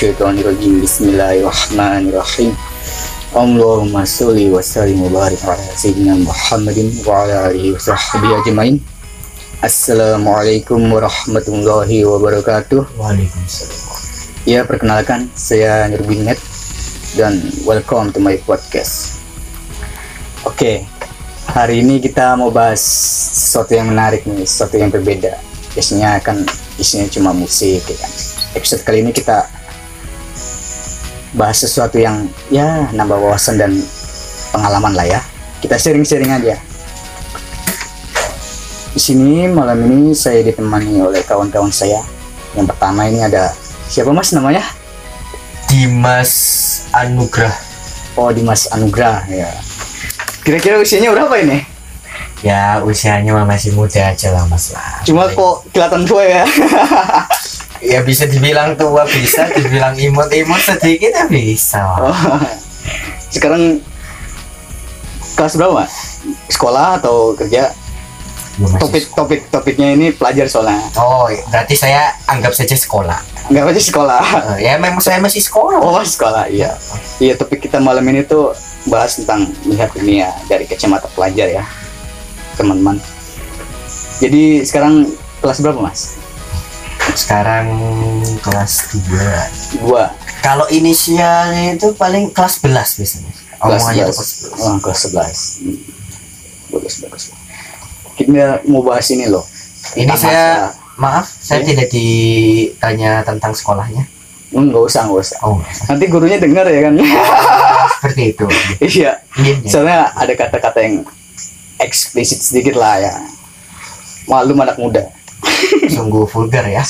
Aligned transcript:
minasyaitonirrajim. 0.00 0.80
Bismillahirrahmanirrahim. 0.80 2.56
Allahumma 3.36 4.08
sholli 4.08 4.48
wa 4.48 4.64
sallim 4.64 5.04
wa 5.04 5.12
barik 5.12 5.44
ala 5.44 5.60
sayyidina 5.76 6.16
Muhammadin 6.24 6.88
wa 7.04 7.28
ala 7.28 7.52
alihi 7.52 7.76
wa 7.76 7.80
sahbihi 7.84 8.32
ajmain. 8.40 8.80
Assalamualaikum 9.60 10.80
warahmatullahi 10.88 12.08
wabarakatuh. 12.08 12.96
Waalaikumsalam. 12.96 13.76
Ya, 14.48 14.64
perkenalkan 14.64 15.28
saya 15.36 15.84
Nurbinet 15.92 16.40
dan 17.20 17.36
welcome 17.68 18.08
to 18.08 18.24
my 18.24 18.40
podcast. 18.48 19.20
Oke, 20.48 20.88
hari 21.44 21.84
ini 21.84 22.00
kita 22.00 22.40
mau 22.40 22.48
bahas 22.48 22.80
sesuatu 23.36 23.76
yang 23.76 23.92
menarik 23.92 24.24
nih, 24.24 24.48
sesuatu 24.48 24.80
yang 24.80 24.88
berbeda. 24.88 25.36
Biasanya 25.76 26.24
kan 26.24 26.40
isinya 26.80 27.04
cuma 27.12 27.36
musik, 27.36 27.84
ya 27.84 27.96
kan. 28.00 28.10
Episode 28.56 28.80
kali 28.80 29.04
ini 29.04 29.12
kita 29.12 29.59
bahas 31.34 31.62
sesuatu 31.62 31.98
yang 31.98 32.26
ya 32.50 32.90
nambah 32.90 33.18
wawasan 33.18 33.58
dan 33.58 33.72
pengalaman 34.50 34.94
lah 34.94 35.06
ya. 35.06 35.20
Kita 35.60 35.76
sharing-sharing 35.76 36.30
aja. 36.32 36.56
Di 38.90 38.98
sini 38.98 39.46
malam 39.46 39.86
ini 39.86 40.16
saya 40.16 40.42
ditemani 40.42 40.98
oleh 40.98 41.22
kawan-kawan 41.22 41.70
saya. 41.70 42.02
Yang 42.58 42.74
pertama 42.74 43.06
ini 43.06 43.22
ada 43.22 43.54
siapa 43.86 44.10
mas 44.10 44.34
namanya? 44.34 44.64
Dimas 45.70 46.32
Anugrah. 46.90 47.54
Oh 48.18 48.34
Dimas 48.34 48.66
Anugrah 48.74 49.22
ya. 49.30 49.46
Kira-kira 50.42 50.82
usianya 50.82 51.14
berapa 51.14 51.30
ini? 51.38 51.62
Ya 52.42 52.80
usianya 52.82 53.36
masih 53.46 53.76
muda 53.76 54.10
aja 54.10 54.34
lah 54.34 54.48
mas 54.50 54.74
lah. 54.74 55.04
Cuma 55.06 55.30
kok 55.30 55.62
kelihatan 55.70 56.02
tua 56.08 56.24
ya. 56.26 56.42
Ya 57.80 58.04
bisa 58.04 58.28
dibilang 58.28 58.76
tua 58.76 59.08
bisa, 59.08 59.48
dibilang 59.56 59.96
imut-imut 59.96 60.60
sedikit 60.60 61.16
ya 61.16 61.24
bisa. 61.26 61.80
Oh. 61.96 62.12
Sekarang 63.32 63.80
kelas 65.34 65.56
berapa? 65.56 65.84
Mas? 65.84 66.20
Sekolah 66.52 67.00
atau 67.00 67.32
kerja? 67.32 67.72
Ya, 68.60 68.66
Topik 68.76 69.08
topik 69.16 69.40
topiknya 69.48 69.96
ini 69.96 70.12
pelajar 70.12 70.44
soalnya. 70.44 70.84
Oh, 71.00 71.32
berarti 71.48 71.72
saya 71.72 72.12
anggap 72.28 72.52
saja 72.52 72.76
sekolah. 72.76 73.16
Enggak 73.48 73.72
aja 73.72 73.82
sekolah. 73.88 74.20
Eh, 74.60 74.68
ya 74.68 74.76
memang 74.76 75.00
saya 75.00 75.16
masih 75.16 75.40
sekolah. 75.40 75.80
Oh 75.80 75.96
sekolah 76.04 76.44
iya. 76.52 76.76
Iya 77.16 77.40
topik 77.40 77.64
kita 77.64 77.80
malam 77.80 78.04
ini 78.12 78.20
tuh 78.20 78.52
bahas 78.92 79.16
tentang 79.16 79.48
melihat 79.64 79.88
dunia 79.96 80.28
dari 80.44 80.68
kacamata 80.68 81.08
pelajar 81.16 81.48
ya 81.48 81.64
teman-teman. 82.60 83.00
Jadi 84.20 84.68
sekarang 84.68 85.08
kelas 85.40 85.64
berapa 85.64 85.80
mas? 85.80 86.19
Sekarang 87.12 87.66
kelas 88.40 88.72
2. 88.94 89.82
Gua 89.82 90.10
Kalau 90.40 90.64
inisialnya 90.68 91.74
itu 91.74 91.92
paling 91.94 92.30
kelas 92.30 92.58
11 92.58 92.96
biasanya. 92.96 93.32
kelas 93.58 93.82
Omongannya 93.82 94.04
itu 94.06 94.14
11. 94.16 94.56
Oh, 94.58 94.76
kelas 94.80 95.00
11. 95.04 95.60
Hmm. 95.60 95.76
Bagus 96.70 96.94
bagus. 96.98 97.24
Kita 98.14 98.32
mau 98.64 98.80
bahas 98.80 99.04
ini 99.10 99.26
loh. 99.26 99.44
Ini 99.92 100.06
Tentang 100.06 100.16
saya 100.18 100.44
masalah- 100.64 100.74
maaf, 100.96 101.26
saya 101.30 101.58
Iya. 101.58 101.66
tidak 101.66 101.88
ditanya 101.90 103.12
tentang 103.20 103.52
sekolahnya. 103.52 104.04
Hmm, 104.50 104.66
nggak 104.66 104.82
usah 104.82 105.00
nggak 105.04 105.20
usah. 105.20 105.38
Oh, 105.42 105.60
Nanti 105.86 106.04
gurunya 106.06 106.36
dengar 106.36 106.64
ya 106.66 106.80
kan? 106.82 106.94
seperti 107.94 108.22
itu. 108.32 108.44
iya. 108.80 109.20
Iya, 109.36 109.54
iya. 109.56 109.68
Soalnya 109.68 109.98
ada 110.10 110.32
kata-kata 110.32 110.78
yang 110.80 111.04
eksplisit 111.76 112.40
sedikit 112.40 112.74
lah 112.74 112.96
ya. 112.96 113.12
Malum 114.24 114.56
anak 114.58 114.76
muda. 114.76 115.04
Sungguh 115.94 116.24
vulgar 116.28 116.64
ya. 116.66 116.84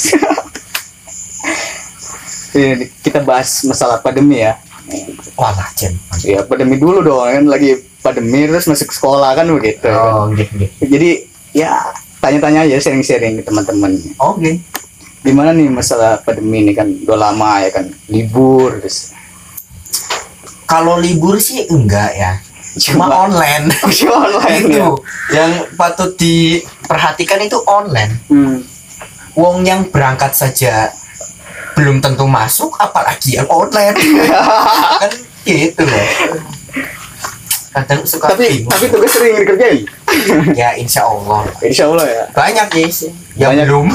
Ini 2.50 2.90
kita 3.06 3.22
bahas 3.22 3.62
masalah 3.62 4.02
pandemi 4.02 4.42
ya. 4.42 4.58
Wah, 5.38 5.54
Jen. 5.78 5.94
Ya 6.26 6.42
pandemi 6.42 6.76
dulu 6.76 7.00
dong 7.00 7.22
kan 7.22 7.46
lagi 7.46 7.78
pandemi 8.02 8.44
terus 8.50 8.66
masuk 8.66 8.90
sekolah 8.90 9.38
kan 9.38 9.46
begitu. 9.46 9.86
ya 9.86 9.94
kan? 9.94 10.14
Oh, 10.14 10.24
gitu, 10.34 10.52
gitu. 10.66 10.82
Jadi 10.82 11.10
ya 11.54 11.78
tanya-tanya 12.18 12.66
aja 12.66 12.76
sharing-sharing 12.82 13.38
ke 13.40 13.42
teman-teman. 13.46 13.94
Oh, 14.18 14.34
gitu. 14.42 14.58
Gimana 15.20 15.52
nih 15.52 15.68
masalah 15.68 16.18
pandemi 16.24 16.64
ini 16.64 16.72
kan 16.72 16.88
udah 16.88 17.18
lama 17.30 17.60
ya 17.60 17.70
kan 17.70 17.86
libur 18.08 18.80
terus 18.80 19.12
Kalau 20.64 20.96
libur 21.02 21.36
sih 21.42 21.66
enggak 21.66 22.10
ya. 22.14 22.32
Cuma, 22.72 23.06
Cuma- 23.06 23.26
online. 23.26 23.64
Cuma 23.98 24.14
online 24.22 24.62
itu 24.62 24.78
ya. 24.78 24.86
yang 25.32 25.50
patut 25.74 26.14
diperhatikan 26.14 27.40
itu 27.40 27.58
online. 27.64 28.14
Hmm. 28.26 28.62
Wong 29.34 29.62
yang 29.62 29.86
berangkat 29.86 30.30
saja 30.32 30.90
belum 31.74 31.98
tentu 31.98 32.24
masuk, 32.24 32.76
apalagi 32.76 33.36
yang 33.36 33.48
online. 33.48 33.94
kan 35.02 35.10
gitu 35.42 35.82
loh. 35.82 36.06
Kadang 37.70 38.02
suka 38.02 38.34
Tapi 38.34 38.50
bingung. 38.60 38.66
tapi 38.68 38.86
tugas 38.86 39.10
sering 39.10 39.34
dikerjain. 39.36 39.86
ya 40.52 40.74
insya 40.74 41.06
Allah 41.06 41.46
Insya 41.62 41.86
Allah 41.86 42.02
ya. 42.04 42.24
banyak 42.30 42.66
ya 42.68 42.86
sih. 42.88 43.10
Yang 43.34 43.50
Banyak. 43.56 43.66
belum. 43.66 43.86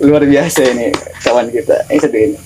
Luar 0.00 0.22
biasa 0.22 0.60
ini 0.70 0.94
kawan 1.18 1.50
kita. 1.50 1.76
Ini 1.88 1.98
satu 1.98 2.14
ini. 2.16 2.38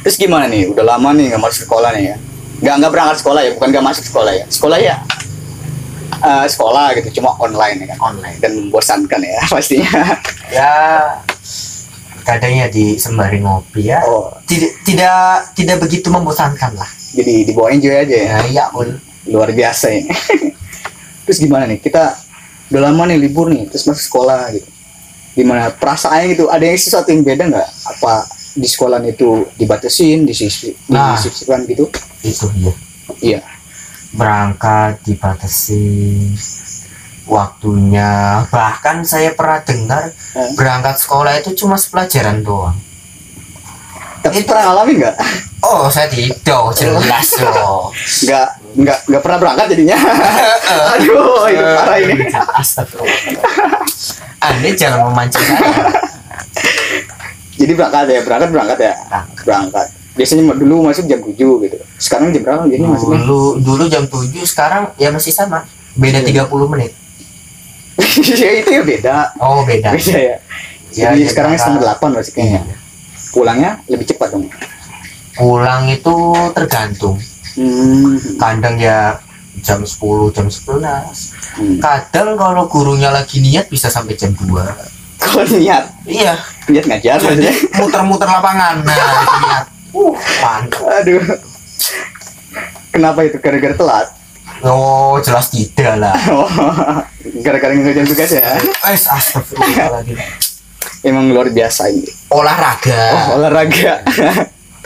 Terus 0.00 0.16
gimana 0.16 0.46
nih? 0.46 0.68
Udah 0.68 0.84
lama 0.86 1.10
nih 1.12 1.30
nggak 1.30 1.42
masuk 1.42 1.64
sekolah 1.64 1.90
nih 1.92 2.04
ya? 2.04 2.16
Nggak 2.58 2.74
nggak 2.76 2.90
berangkat 2.90 3.16
sekolah 3.18 3.40
ya? 3.40 3.50
Bukan 3.54 3.68
nggak 3.68 3.84
masuk 3.84 4.04
sekolah 4.04 4.32
ya? 4.32 4.44
Sekolah 4.46 4.78
ya? 4.78 4.96
eh, 6.18 6.46
sekolah 6.48 6.98
gitu 6.98 7.20
cuma 7.20 7.30
online 7.38 7.78
ya 7.78 7.94
kan 7.94 7.98
online. 8.10 8.36
dan 8.38 8.50
membosankan 8.56 9.20
ya 9.22 9.38
pastinya 9.52 10.18
Ya 10.50 10.72
kadang 12.24 12.52
ya 12.52 12.66
di 12.66 12.98
sembari 12.98 13.38
ngopi 13.38 13.86
ya. 13.86 14.02
oh 14.02 14.34
Tidak 14.42 14.82
tidak 14.82 15.54
tidak 15.54 15.76
begitu 15.78 16.10
membosankan 16.10 16.74
lah. 16.74 16.90
jadi 17.08 17.46
dibawa 17.46 17.70
enjoy 17.70 17.94
aja 17.94 18.10
ya 18.10 18.34
Ya, 18.34 18.38
iya, 18.44 18.64
Un. 18.72 18.98
luar 19.26 19.52
biasa 19.52 19.92
ini 19.92 20.10
terus 21.24 21.38
gimana 21.38 21.64
nih 21.64 21.78
kita 21.78 22.16
udah 22.68 22.82
lama 22.82 23.06
nih 23.06 23.20
libur 23.20 23.46
nih 23.46 23.68
terus 23.68 23.84
masuk 23.84 24.02
sekolah 24.02 24.50
gitu 24.50 24.66
gimana 25.34 25.70
perasaannya 25.70 26.34
gitu 26.34 26.48
ada 26.48 26.64
yang 26.64 26.74
sesuatu 26.74 27.08
yang 27.08 27.22
beda 27.22 27.46
nggak 27.46 27.68
apa 27.86 28.14
di 28.58 28.66
sekolah 28.66 28.98
itu 29.04 29.28
dibatasin 29.54 30.22
disisi 30.22 30.74
Nah. 30.88 31.14
disisipkan 31.14 31.62
gitu 31.64 31.86
Itu 32.20 32.50
dia. 32.52 32.74
iya 33.20 33.40
berangkat 34.10 34.98
dibatasi 35.04 35.86
waktunya 37.24 38.42
bahkan 38.48 39.04
saya 39.04 39.30
pernah 39.32 39.60
dengar 39.60 40.10
Eh. 40.32 40.50
berangkat 40.54 40.96
sekolah 40.98 41.36
itu 41.36 41.54
cuma 41.54 41.76
pelajaran 41.76 42.40
doang 42.40 42.76
tapi 44.18 44.42
pernah 44.42 44.72
ngalamin 44.72 44.96
nggak 44.98 45.16
oh 45.60 45.86
saya 45.86 46.08
tidak 46.08 46.40
jelas 46.74 47.28
loh 47.44 47.92
nggak 47.94 48.48
nggak 48.74 48.98
nggak 49.06 49.22
pernah 49.22 49.38
berangkat 49.38 49.66
jadinya 49.70 49.98
aduh 50.96 51.46
itu 51.46 51.62
parah 51.62 51.96
ini 51.98 52.24
Astagfirullah. 52.32 53.20
anda 54.40 54.70
jangan 54.72 55.00
memancing 55.06 55.44
saya 55.44 55.68
jadi 57.58 57.72
berangkat 57.74 58.06
ya 58.06 58.20
berangkat 58.22 58.48
berangkat 58.54 58.78
ya. 58.78 58.94
Berangkat. 59.10 59.44
berangkat. 59.44 59.86
Biasanya 60.18 60.42
dulu 60.58 60.74
masuk 60.86 61.04
jam 61.06 61.20
7 61.22 61.34
gitu. 61.36 61.76
Sekarang 61.98 62.30
jam 62.34 62.42
berapa 62.42 62.66
jadi 62.66 62.82
masuknya 62.82 63.18
dulu 63.22 63.42
dulu 63.58 63.84
jam 63.90 64.04
7 64.06 64.30
sekarang 64.46 64.82
ya 64.94 65.10
masih 65.10 65.34
sama. 65.34 65.66
Beda 65.98 66.22
30 66.22 66.46
menit. 66.70 66.92
Ya 68.18 68.50
itu 68.62 68.70
ya 68.70 68.82
beda. 68.86 69.16
Oh 69.42 69.66
beda. 69.66 69.94
Beda 69.94 70.18
ya. 70.18 70.36
Ya, 70.94 71.12
jadi 71.12 71.22
ya, 71.22 71.28
sekarang 71.28 71.52
setengah 71.58 71.82
delapan 71.82 72.08
masuknya 72.14 72.44
Iya. 72.46 72.62
pulangnya 73.34 73.70
lebih 73.90 74.06
cepat 74.08 74.28
dong. 74.32 74.46
Pulang 75.36 75.86
itu 75.90 76.14
tergantung. 76.54 77.18
Hmm. 77.58 78.14
kadang 78.38 78.78
ya 78.78 79.18
jam 79.66 79.82
10 79.82 80.30
jam 80.30 80.46
11 80.46 80.78
hmm. 81.58 81.82
kadang 81.82 82.38
kalau 82.38 82.70
gurunya 82.70 83.10
lagi 83.10 83.42
niat 83.42 83.66
bisa 83.66 83.90
sampai 83.90 84.14
jam 84.14 84.30
2 84.30 84.46
kalau 85.18 85.44
niat? 85.50 85.84
Iya. 86.04 86.34
Niat 86.66 86.84
ngajar 86.86 87.16
jadi 87.18 87.26
maksudnya? 87.26 87.52
muter-muter 87.76 88.28
lapangan. 88.28 88.74
Nah 88.82 88.94
niat. 89.42 89.64
Uh 89.90 90.14
mantap. 90.38 90.84
Aduh. 91.00 91.22
Kenapa 92.90 93.20
itu? 93.22 93.36
Gara-gara 93.38 93.74
telat? 93.74 94.06
Oh 94.60 95.20
jelas 95.20 95.48
tidak 95.48 95.94
lah. 95.96 96.16
Oh, 96.28 96.48
gara-gara 97.44 97.70
ngerjain 97.70 98.04
tugas 98.04 98.32
ya? 98.32 98.58
Eh 98.58 98.96
astagfirullahaladzim. 98.96 100.18
Emang 101.00 101.30
luar 101.30 101.46
biasa 101.48 101.86
ini. 101.88 102.02
Olahraga. 102.28 103.02
Oh, 103.30 103.38
olahraga. 103.38 104.02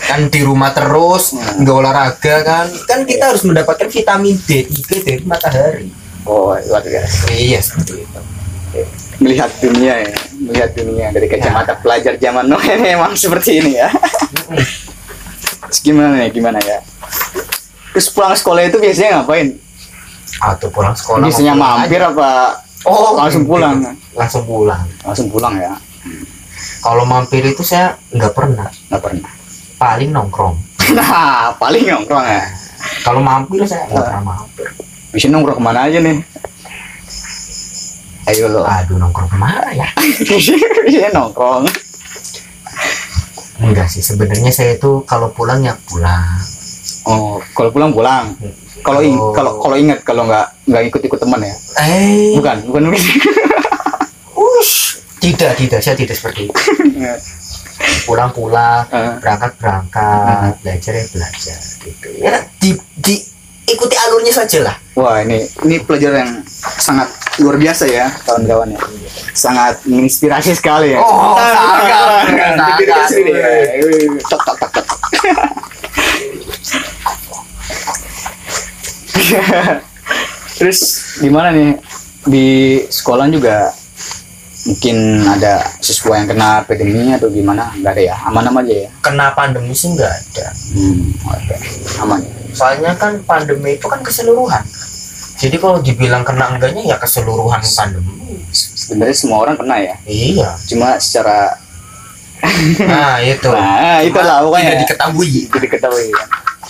Kan 0.03 0.29
di 0.29 0.43
rumah 0.43 0.75
terus 0.75 1.33
Hmm. 1.33 1.63
nggak 1.63 1.77
olahraga 1.79 2.37
kan? 2.43 2.67
Kan 2.85 3.07
kita 3.07 3.31
harus 3.31 3.47
mendapatkan 3.47 3.87
vitamin 3.87 4.35
D3 4.37 4.75
dari 4.99 5.23
matahari. 5.23 5.87
Oh 6.27 6.53
luar 6.53 6.83
biasa. 6.83 7.31
Iya 7.31 7.63
seperti 7.63 8.03
itu 8.03 8.21
melihat 9.21 9.51
dunia 9.61 9.95
ya 10.09 10.13
melihat 10.43 10.71
dunia 10.75 11.07
dari 11.15 11.27
kacamata 11.31 11.79
pelajar 11.79 12.19
zaman 12.19 12.49
now 12.49 12.59
ini 12.59 12.97
emang 12.99 13.15
seperti 13.15 13.63
ini 13.63 13.79
ya. 13.79 13.89
Terus 15.69 15.81
gimana 15.85 16.27
ya 16.27 16.29
gimana 16.33 16.59
ya? 16.59 16.83
Terus 17.95 18.09
pulang 18.11 18.35
sekolah 18.35 18.67
itu 18.67 18.81
biasanya 18.83 19.23
ngapain? 19.23 19.55
Atau 20.43 20.69
pulang 20.73 20.97
sekolah 20.97 21.23
biasanya 21.23 21.55
mampir 21.55 22.01
aja. 22.03 22.11
apa 22.11 22.31
oh 22.89 23.15
langsung 23.15 23.47
pulang? 23.47 23.79
Langsung 24.17 24.43
pulang. 24.49 24.83
Langsung 25.07 25.29
pulang 25.31 25.55
ya. 25.61 25.73
Kalau 26.83 27.07
mampir 27.07 27.47
itu 27.47 27.63
saya 27.63 27.95
nggak 28.11 28.33
pernah. 28.35 28.67
Nggak 28.91 29.03
pernah. 29.03 29.31
Paling 29.79 30.11
nongkrong. 30.11 30.57
Nah 30.93 31.57
paling 31.57 31.89
nongkrong 31.89 32.27
ya. 32.27 32.45
Kalau 33.07 33.23
mampir 33.23 33.63
saya 33.65 33.87
nggak 33.87 34.03
pernah 34.03 34.25
mampir. 34.35 34.69
Bisa 35.15 35.31
nongkrong 35.31 35.57
ke 35.61 35.63
mana 35.63 35.87
aja 35.87 36.03
nih 36.03 36.21
ayo 38.25 38.47
lo 38.47 38.63
aduh 38.63 38.97
nongkrong 38.97 39.27
ke 39.27 39.35
mana 39.35 39.67
ya? 39.73 39.87
Bisa 40.23 41.09
nongkrong. 41.13 41.67
Enggak 43.59 43.87
sih 43.89 44.01
sebenarnya 44.01 44.51
saya 44.51 44.75
itu 44.75 45.03
kalau 45.05 45.29
pulang 45.31 45.61
ya 45.61 45.75
pulang. 45.85 46.23
Oh 47.05 47.37
kalau 47.53 47.69
pulang 47.71 47.91
pulang. 47.91 48.33
Kalau 48.83 48.99
ing- 48.99 49.19
Kalau- 49.33 49.57
kalau 49.59 49.75
ingat 49.77 50.03
kalau 50.03 50.23
nggak 50.25 50.47
nggak 50.67 50.83
ikut 50.89 51.01
ikut 51.03 51.17
teman 51.17 51.41
ya? 51.41 51.55
Eh. 51.81 52.35
Bukan 52.35 52.57
bukan 52.67 52.83
ush. 52.91 53.07
tidak 55.23 55.55
tidak 55.55 55.79
saya 55.79 55.95
tidak 55.95 56.15
seperti 56.15 56.47
itu. 56.47 56.59
Pulang-pulang 58.05 58.85
Eh. 58.89 59.17
berangkat-berangkat 59.19 60.53
belajar 60.61 60.93
ya 60.93 61.05
belajar 61.09 61.59
gitu. 61.81 62.07
Ya 62.19 62.33
di, 62.59 62.69
di 62.97 63.15
ikuti 63.65 63.95
alurnya 63.97 64.33
saja 64.33 64.59
lah 64.61 64.75
Wah 64.93 65.23
ini 65.23 65.41
ini 65.63 65.81
pelajaran 65.81 66.19
yang 66.21 66.33
sangat 66.77 67.09
luar 67.41 67.57
biasa 67.57 67.89
ya 67.89 68.13
kawan-kawan 68.29 68.77
ya. 68.77 68.81
Sangat 69.33 69.81
menginspirasi 69.89 70.53
sekali 70.53 70.93
ya. 70.93 71.01
Oh, 71.01 71.33
sangat, 71.41 71.89
ya. 71.89 71.97
Tok 74.29 74.43
tok 74.45 74.57
tok 74.61 74.71
tok. 74.77 74.99
Terus 80.59 80.81
gimana 81.19 81.51
nih 81.51 81.81
di 82.29 82.47
sekolah 82.87 83.27
juga 83.33 83.73
mungkin 84.63 85.27
ada 85.27 85.59
siswa 85.83 86.15
yang 86.23 86.29
kena 86.31 86.63
pandemi 86.63 87.11
atau 87.11 87.27
gimana? 87.33 87.73
Enggak 87.75 87.99
ada 87.99 88.03
ya? 88.13 88.17
Aman-aman 88.31 88.63
aja 88.69 88.77
ya. 88.87 88.91
kena 89.03 89.35
pandemi 89.35 89.75
sih 89.75 89.91
nggak 89.91 90.13
ada 90.13 90.47
Hmm, 90.77 91.11
oke. 91.27 91.57
Aman. 92.07 92.21
soalnya 92.53 92.93
kan 92.95 93.17
pandemi 93.25 93.81
itu 93.81 93.89
kan 93.89 94.05
keseluruhan 94.05 94.61
jadi 95.43 95.57
kalau 95.59 95.83
dibilang 95.83 96.23
kena 96.23 96.55
enggaknya 96.55 96.95
ya 96.95 96.97
keseluruhan 97.03 97.59
pandemi. 97.59 98.39
Sebenarnya 98.55 99.17
semua 99.19 99.43
orang 99.43 99.59
kena 99.59 99.75
ya. 99.83 99.95
iya. 100.07 100.55
Cuma 100.71 100.95
secara 101.03 101.59
nah 102.87 103.19
itu. 103.19 103.51
Nah, 103.59 104.07
itulah 104.07 104.47
pokoknya. 104.47 104.63
tidak 104.63 104.79
diketahui. 104.87 105.31
Itu 105.51 105.57
diketahui 105.59 106.07
ya. 106.15 106.25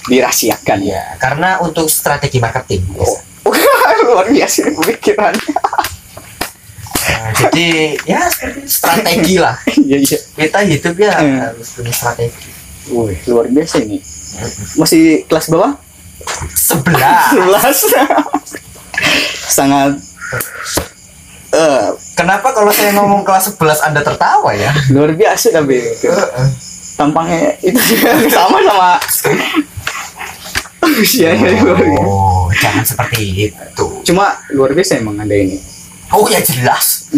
dirahasiakan. 0.09 0.79
Ya 0.89 1.05
karena 1.21 1.61
untuk 1.61 1.85
strategi 1.93 2.41
marketing 2.41 2.81
oh. 2.97 3.21
luar 4.09 4.33
biasa 4.33 4.57
ini 4.65 4.73
pemikirannya. 4.81 5.53
Nah, 7.03 7.31
jadi 7.37 7.69
ya 8.09 8.21
strategi 8.65 9.37
lah. 9.37 9.61
Iya 9.85 9.99
iya. 10.01 10.19
Kita 10.49 10.59
hidup 10.65 10.95
ya 10.97 11.13
Hmm. 11.21 11.39
harus 11.45 11.69
punya 11.77 11.93
strategi. 11.93 12.49
Wih, 12.89 13.21
luar 13.29 13.53
biasa 13.53 13.85
ini. 13.85 14.01
Masih 14.81 15.29
kelas 15.29 15.53
bawah 15.53 15.77
sebelah 16.55 17.35
11 17.35 18.63
sangat 19.53 19.93
eh 21.53 21.87
kenapa 22.17 22.57
kalau 22.57 22.73
saya 22.73 22.97
ngomong 22.97 23.29
kelas 23.29 23.53
11 23.53 23.93
anda 23.93 24.01
tertawa 24.01 24.57
ya? 24.57 24.73
luar 24.89 25.13
biasa 25.13 25.53
tapi. 25.53 25.85
Tampangnya 26.97 27.61
itu 27.61 27.77
sama 28.35 28.65
sama. 28.65 28.97
Usianya 30.97 31.61
luar 31.61 31.77
biasa. 31.77 32.09
oh 32.09 32.49
jangan 32.57 32.85
seperti 32.89 33.53
itu. 33.53 33.87
Cuma 34.09 34.41
luar 34.57 34.73
biasa 34.73 34.97
emang 34.97 35.21
ada 35.21 35.37
ini. 35.37 35.61
Oh 36.13 36.25
ya 36.29 36.41
jelas. 36.41 37.13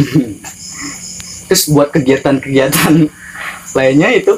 Terus 1.51 1.71
buat 1.71 1.95
kegiatan-kegiatan 1.95 3.07
lainnya 3.75 4.11
itu 4.15 4.35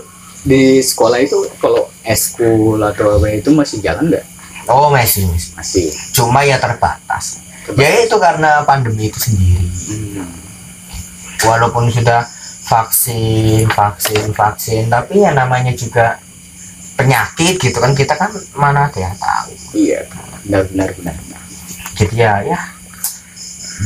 di 0.46 0.78
sekolah 0.78 1.18
itu 1.24 1.36
kalau 1.58 1.90
eskul 2.06 2.78
atau 2.78 3.18
apa 3.18 3.34
itu 3.34 3.50
masih 3.50 3.82
jalan 3.82 4.14
nggak 4.14 4.26
oh 4.68 4.88
masih 4.90 5.26
masih. 5.30 5.52
masih. 5.56 5.86
Cuma 6.12 6.42
ya 6.42 6.58
terbatas. 6.58 7.42
Ya 7.74 8.06
itu 8.06 8.16
karena 8.18 8.62
pandemi 8.62 9.10
itu 9.10 9.18
sendiri. 9.18 9.66
Hmm. 9.66 10.30
walaupun 11.44 11.92
sudah 11.92 12.26
vaksin 12.66 13.70
vaksin 13.70 14.34
vaksin 14.34 14.90
tapi 14.90 15.22
ya 15.22 15.30
namanya 15.30 15.70
juga 15.76 16.18
penyakit 16.98 17.60
gitu 17.60 17.76
kan 17.78 17.94
kita 17.94 18.18
kan 18.18 18.32
mana 18.56 18.90
ada 18.90 18.98
yang 18.98 19.14
tahu. 19.14 19.52
Iya 19.76 20.00
benar 20.42 20.64
benar 20.72 20.88
benar, 20.96 21.14
benar. 21.14 21.42
jadi 21.94 22.14
ya 22.16 22.32
ya 22.42 22.60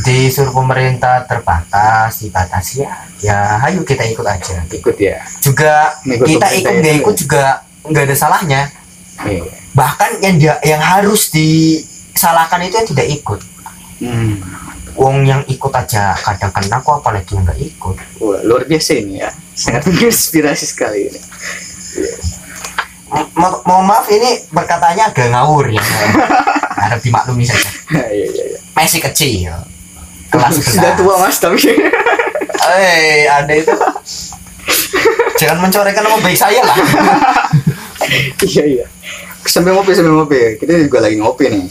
disuruh 0.07 0.55
pemerintah 0.55 1.27
terbatas 1.27 2.23
dibatasi 2.23 2.87
ya 2.87 2.95
ya 3.21 3.39
ayo 3.69 3.85
kita 3.85 4.09
ikut 4.09 4.25
aja. 4.25 4.65
Ikut 4.73 4.97
ya. 4.97 5.21
Juga 5.45 5.93
Mengikut 6.07 6.27
kita 6.31 6.47
pemerintah 6.47 6.55
ikut 6.57 6.73
nggak 6.81 6.95
ya. 6.95 7.01
ikut 7.03 7.15
juga 7.19 7.45
nggak 7.85 8.05
ada 8.09 8.17
salahnya. 8.17 8.63
Iya 9.27 9.60
bahkan 9.73 10.19
yang 10.23 10.37
dia 10.37 10.55
yang 10.67 10.83
harus 10.83 11.31
disalahkan 11.31 12.63
itu 12.67 12.75
yang 12.75 12.89
tidak 12.89 13.07
ikut. 13.11 13.41
Hmm. 14.01 14.41
Wong 14.99 15.25
yang 15.25 15.41
ikut 15.49 15.73
aja 15.73 16.13
kadang 16.19 16.53
kena 16.53 16.83
kok 16.83 17.01
apalagi 17.01 17.39
yang 17.39 17.45
nggak 17.47 17.61
ikut. 17.63 17.97
Wah, 18.21 18.41
luar 18.45 18.67
biasa 18.67 19.01
ini 19.01 19.23
ya. 19.23 19.31
Sangat 19.55 19.85
menginspirasi 19.89 20.67
sekali 20.67 21.09
ini. 21.09 21.21
Mo- 23.11 23.63
mohon 23.67 23.85
maaf 23.91 24.07
ini 24.07 24.47
berkatanya 24.55 25.11
agak 25.11 25.31
ngawur 25.33 25.67
ya. 25.71 25.83
Harap 26.81 27.01
dimaklumi 27.03 27.45
saja. 27.45 27.69
Iya 27.91 28.07
iya 28.09 28.45
iya 28.57 28.61
masih 28.81 29.01
kecil 29.05 29.53
kelas 30.31 30.57
11 30.57 30.73
sudah 30.79 30.93
tua 30.97 31.15
mas 31.21 31.37
tapi. 31.37 31.69
Eh 32.71 33.27
ada 33.29 33.53
itu. 33.53 33.75
Jangan 35.41 35.59
mencorengkan 35.65 36.05
nama 36.05 36.21
baik 36.21 36.39
saya 36.39 36.61
lah 36.63 36.77
iya 38.51 38.65
iya. 38.65 38.87
Sambil 39.45 39.77
ngopi 39.77 39.93
sambil 39.97 40.17
ngopi. 40.17 40.61
Kita 40.61 40.73
juga 40.77 41.05
lagi 41.05 41.17
ngopi 41.21 41.45
nih. 41.49 41.65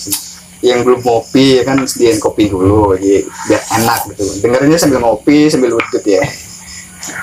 Yang 0.60 0.80
belum 0.84 1.00
ngopi 1.04 1.46
ya 1.60 1.64
kan 1.64 1.78
sediain 1.88 2.20
kopi 2.20 2.52
dulu 2.52 2.96
jadi 3.00 3.24
biar 3.48 3.62
enak 3.80 4.00
gitu. 4.14 4.26
Dengerinnya 4.44 4.80
sambil 4.80 5.00
ngopi 5.00 5.48
sambil 5.48 5.80
udut 5.80 6.04
ya. 6.04 6.24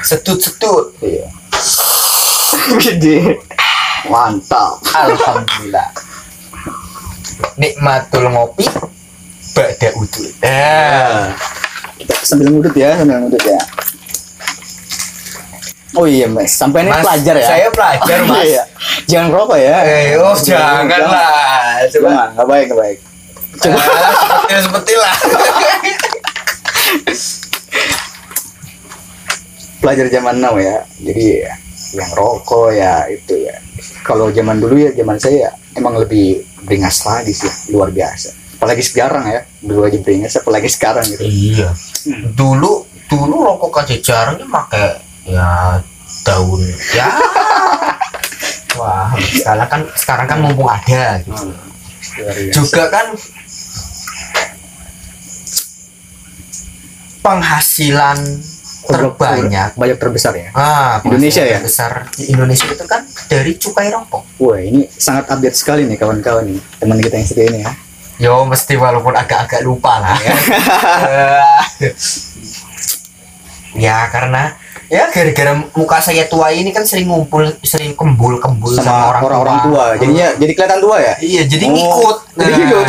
Setut 0.02 0.40
setut 0.40 0.96
iya. 1.04 1.28
Jadi 2.80 3.36
mantap. 4.08 4.80
Alhamdulillah. 4.90 5.88
Nikmatul 7.60 8.24
ngopi 8.32 8.64
bada 9.52 9.88
udut. 10.00 10.32
Eh 10.40 11.32
kita 11.96 12.14
sambil 12.22 12.52
ngudut 12.52 12.74
ya 12.76 12.92
sambil 13.00 13.24
ngudut 13.24 13.42
ya 13.42 13.60
oh 15.96 16.06
iya 16.06 16.26
mas. 16.26 16.52
Sampai 16.52 16.84
ini 16.84 16.90
Mas, 16.90 17.02
pelajar 17.02 17.34
ya? 17.34 17.46
saya 17.46 17.66
pelajar, 17.68 18.18
Oh, 18.20 18.28
Mas. 18.32 18.46
iya. 18.46 18.62
jangan 19.06 19.28
rokok 19.32 19.58
ya? 19.58 19.76
Eh 19.82 20.16
oh 20.16 20.36
jangan 20.36 21.00
lah 21.02 21.80
coba. 21.88 22.08
Jangan 22.08 22.28
nggak 22.32 22.46
baik 22.46 22.64
nggak 22.66 22.80
baik. 22.80 22.98
Coba. 23.56 23.78
Seperti 23.80 24.54
seperti 24.60 24.92
lah 24.94 25.14
pelajar 29.78 30.06
zaman 30.10 30.36
now 30.36 30.56
ya. 30.56 30.82
Jadi 30.98 31.24
ya, 31.42 31.54
yang 31.94 32.10
rokok 32.16 32.74
ya 32.74 33.06
itu 33.06 33.34
ya. 33.38 33.56
Kalau 34.02 34.30
zaman 34.30 34.58
dulu 34.58 34.74
ya 34.78 34.90
zaman 34.94 35.18
saya 35.18 35.50
ya, 35.50 35.52
emang 35.74 35.98
lebih 35.98 36.42
beringas 36.64 37.02
lagi 37.04 37.30
sih. 37.30 37.50
Luar 37.70 37.90
biasa. 37.90 38.34
Apalagi 38.56 38.82
sekarang 38.82 39.24
ya. 39.28 39.40
Dulu 39.60 39.84
aja 39.84 39.98
beringas 40.00 40.34
apalagi 40.34 40.66
sekarang 40.66 41.04
gitu. 41.06 41.22
Iya. 41.22 41.70
Dulu 42.32 42.72
dulu 43.06 43.36
rokok 43.46 43.86
aja 43.86 43.94
jarang 44.02 44.34
ya 44.36 44.46
pakai 44.50 44.98
ya 45.26 45.82
daun. 46.22 46.62
Ya. 46.94 47.08
Wah 48.78 49.10
sekarang 49.18 49.68
kan 49.68 49.80
sekarang 49.96 50.26
kan 50.28 50.38
mumpung 50.40 50.68
ada 50.68 51.18
gitu. 51.24 51.32
Hmm, 51.32 52.50
juga 52.52 52.92
kan 52.92 53.06
penghasilan 57.24 58.18
terbanyak. 58.86 59.74
banyak 59.74 59.98
terbesar 59.98 60.32
ya? 60.38 60.54
Ah 60.54 61.02
Indonesia 61.02 61.42
ya? 61.42 61.58
terbesar. 61.58 62.06
Di 62.14 62.30
Indonesia 62.30 62.68
itu 62.70 62.86
kan 62.86 63.02
dari 63.26 63.58
cukai 63.58 63.90
rokok. 63.90 64.24
Wah 64.38 64.60
ini 64.62 64.86
sangat 64.92 65.26
update 65.32 65.56
sekali 65.58 65.82
nih 65.88 65.98
kawan-kawan 65.98 66.46
nih. 66.46 66.60
Teman 66.78 67.00
kita 67.02 67.16
yang 67.18 67.26
setia 67.26 67.46
ini 67.50 67.58
ya. 67.66 67.72
Yo 68.16 68.48
mesti 68.48 68.78
walaupun 68.80 69.12
agak-agak 69.12 69.60
lupa 69.66 69.98
lah 69.98 70.16
ya. 70.20 70.36
Ya 73.76 74.08
karena 74.08 74.56
ya 74.86 75.10
gara-gara 75.10 75.52
muka 75.74 75.98
saya 75.98 76.24
tua 76.26 76.50
ini 76.50 76.70
kan 76.70 76.86
sering 76.86 77.10
ngumpul 77.10 77.42
sering 77.60 77.92
kembul-kembul 77.92 78.70
sama, 78.70 78.86
sama 78.86 79.04
orang, 79.10 79.22
orang-orang 79.26 79.56
tua. 79.66 79.84
jadinya 79.98 80.26
jadi 80.36 80.52
kelihatan 80.54 80.80
tua 80.80 80.96
ya? 80.98 81.14
Iya 81.18 81.42
jadi 81.44 81.64
Oh, 81.66 81.72
ngikut. 81.74 82.16
jadi 82.34 82.50
Nah, 82.50 82.58
ngikut. 82.62 82.86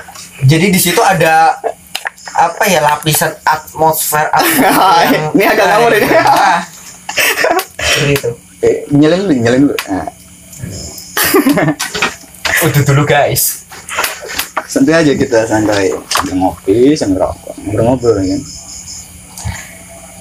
jadi 0.50 0.66
di 0.68 0.78
situ 0.78 1.00
ada 1.02 1.58
apa 2.32 2.64
ya 2.64 2.80
lapisan 2.80 3.34
atmosfer, 3.42 4.24
atmosfer 4.32 5.10
yang- 5.10 5.32
Ini 5.34 5.44
agak 5.44 5.66
ngawur 5.68 5.92
ini. 5.92 6.08
Ah, 6.16 6.58
seperti 7.82 8.12
itu. 8.14 8.30
Eh, 8.62 8.76
nyalain 8.90 9.20
dulu 9.20 9.34
nyalain 9.34 9.62
dulu. 9.66 9.76
Nah, 9.90 10.06
udah 12.62 12.82
dulu 12.86 13.02
guys. 13.02 13.66
Santai 14.64 15.04
aja 15.04 15.12
kita 15.12 15.44
santai. 15.44 15.90
Ngopi 16.30 16.94
sambil 16.94 17.26
rokok. 17.28 17.52
Ngobrol-ngobrol 17.60 18.22
ya. 18.22 18.32
kan 18.32 18.40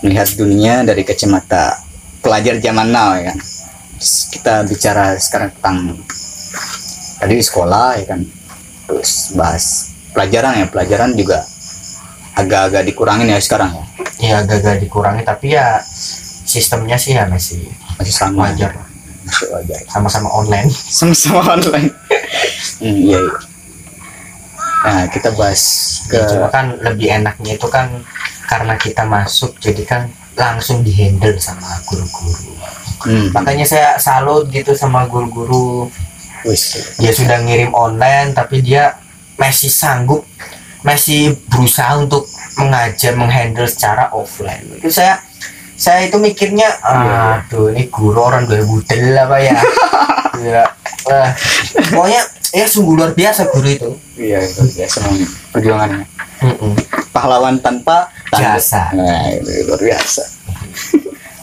melihat 0.02 0.28
dunia 0.34 0.82
dari 0.82 1.06
kacamata 1.06 1.78
pelajar 2.22 2.58
zaman 2.62 2.90
now 2.90 3.14
ya 3.18 3.34
kan? 3.34 3.38
Terus 3.98 4.14
kita 4.34 4.54
bicara 4.66 5.06
sekarang 5.18 5.50
tentang 5.58 5.78
tadi 7.22 7.34
di 7.38 7.46
sekolah 7.46 7.88
ya 8.02 8.06
kan? 8.10 8.22
Terus 8.90 9.34
bahas 9.38 9.66
pelajaran 10.14 10.62
ya. 10.62 10.66
Pelajaran 10.70 11.14
juga 11.14 11.46
agak-agak 12.38 12.84
dikurangin 12.90 13.30
ya 13.30 13.40
sekarang 13.42 13.72
ya? 13.74 13.86
Ya 14.22 14.36
agak-agak 14.46 14.82
dikurangi 14.86 15.22
tapi 15.26 15.54
ya 15.58 15.82
sistemnya 16.52 16.98
sih 16.98 17.16
ya 17.16 17.30
masih 17.30 17.62
masih 18.02 18.14
sama 18.14 18.50
wajar. 18.50 18.74
Masih 19.26 19.48
wajar. 19.54 19.80
Sama-sama 19.90 20.30
online. 20.34 20.70
Sama-sama 20.98 21.42
online. 21.58 21.90
Hmm, 22.82 22.98
iya, 22.98 23.22
iya. 23.22 23.38
nah 24.82 25.06
kita 25.14 25.30
bahas 25.38 25.62
ke 26.10 26.18
Ya, 26.18 26.26
cuma 26.26 26.50
kan 26.50 26.74
lebih 26.82 27.14
enaknya 27.14 27.54
itu 27.54 27.70
kan 27.70 28.02
karena 28.52 28.76
kita 28.76 29.08
masuk 29.08 29.56
jadi 29.64 29.84
kan 29.88 30.02
langsung 30.36 30.84
dihandle 30.84 31.40
sama 31.40 31.72
guru-guru. 31.88 32.52
Hmm, 33.08 33.32
makanya 33.32 33.64
saya 33.64 33.90
salut 33.96 34.52
gitu 34.52 34.76
sama 34.76 35.08
guru-guru. 35.08 35.88
Dia 37.00 37.14
sudah 37.16 37.40
ngirim 37.48 37.72
online 37.72 38.36
tapi 38.36 38.60
dia 38.60 39.00
masih 39.40 39.72
sanggup 39.72 40.28
masih 40.84 41.38
berusaha 41.48 41.94
untuk 41.96 42.28
mengajar 42.60 43.16
menghandle 43.16 43.70
secara 43.72 44.12
offline. 44.12 44.68
Itu 44.84 44.92
saya 44.92 45.22
saya 45.80 46.12
itu 46.12 46.20
mikirnya 46.20 46.68
Iya. 46.84 47.48
aduh 47.48 47.72
ini 47.72 47.88
guru 47.88 48.20
orang 48.20 48.46
gue 48.52 48.60
budel 48.68 49.16
apa 49.16 49.40
ya? 49.40 49.56
Ya 50.42 50.66
wah, 51.06 51.30
pokoknya 51.94 52.22
ya 52.50 52.66
sungguh 52.66 52.98
luar 52.98 53.14
biasa 53.14 53.46
guru 53.54 53.70
itu. 53.70 53.90
Iya 54.18 54.42
itu 54.42 54.66
biasa 54.74 54.98
perjuangannya. 55.54 56.02
Mm-mm. 56.42 56.74
pahlawan 57.14 57.62
tanpa. 57.62 58.10
Jasa. 58.32 58.96
nah 58.96 59.28
itu 59.32 59.68
luar 59.68 59.82
biasa. 59.82 60.24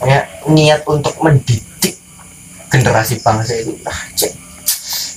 Ya 0.09 0.25
niat 0.49 0.87
untuk 0.88 1.14
mendidik 1.21 1.99
generasi 2.73 3.21
bangsa 3.21 3.52
itu 3.61 3.76
ah, 3.85 4.00
cek. 4.16 4.33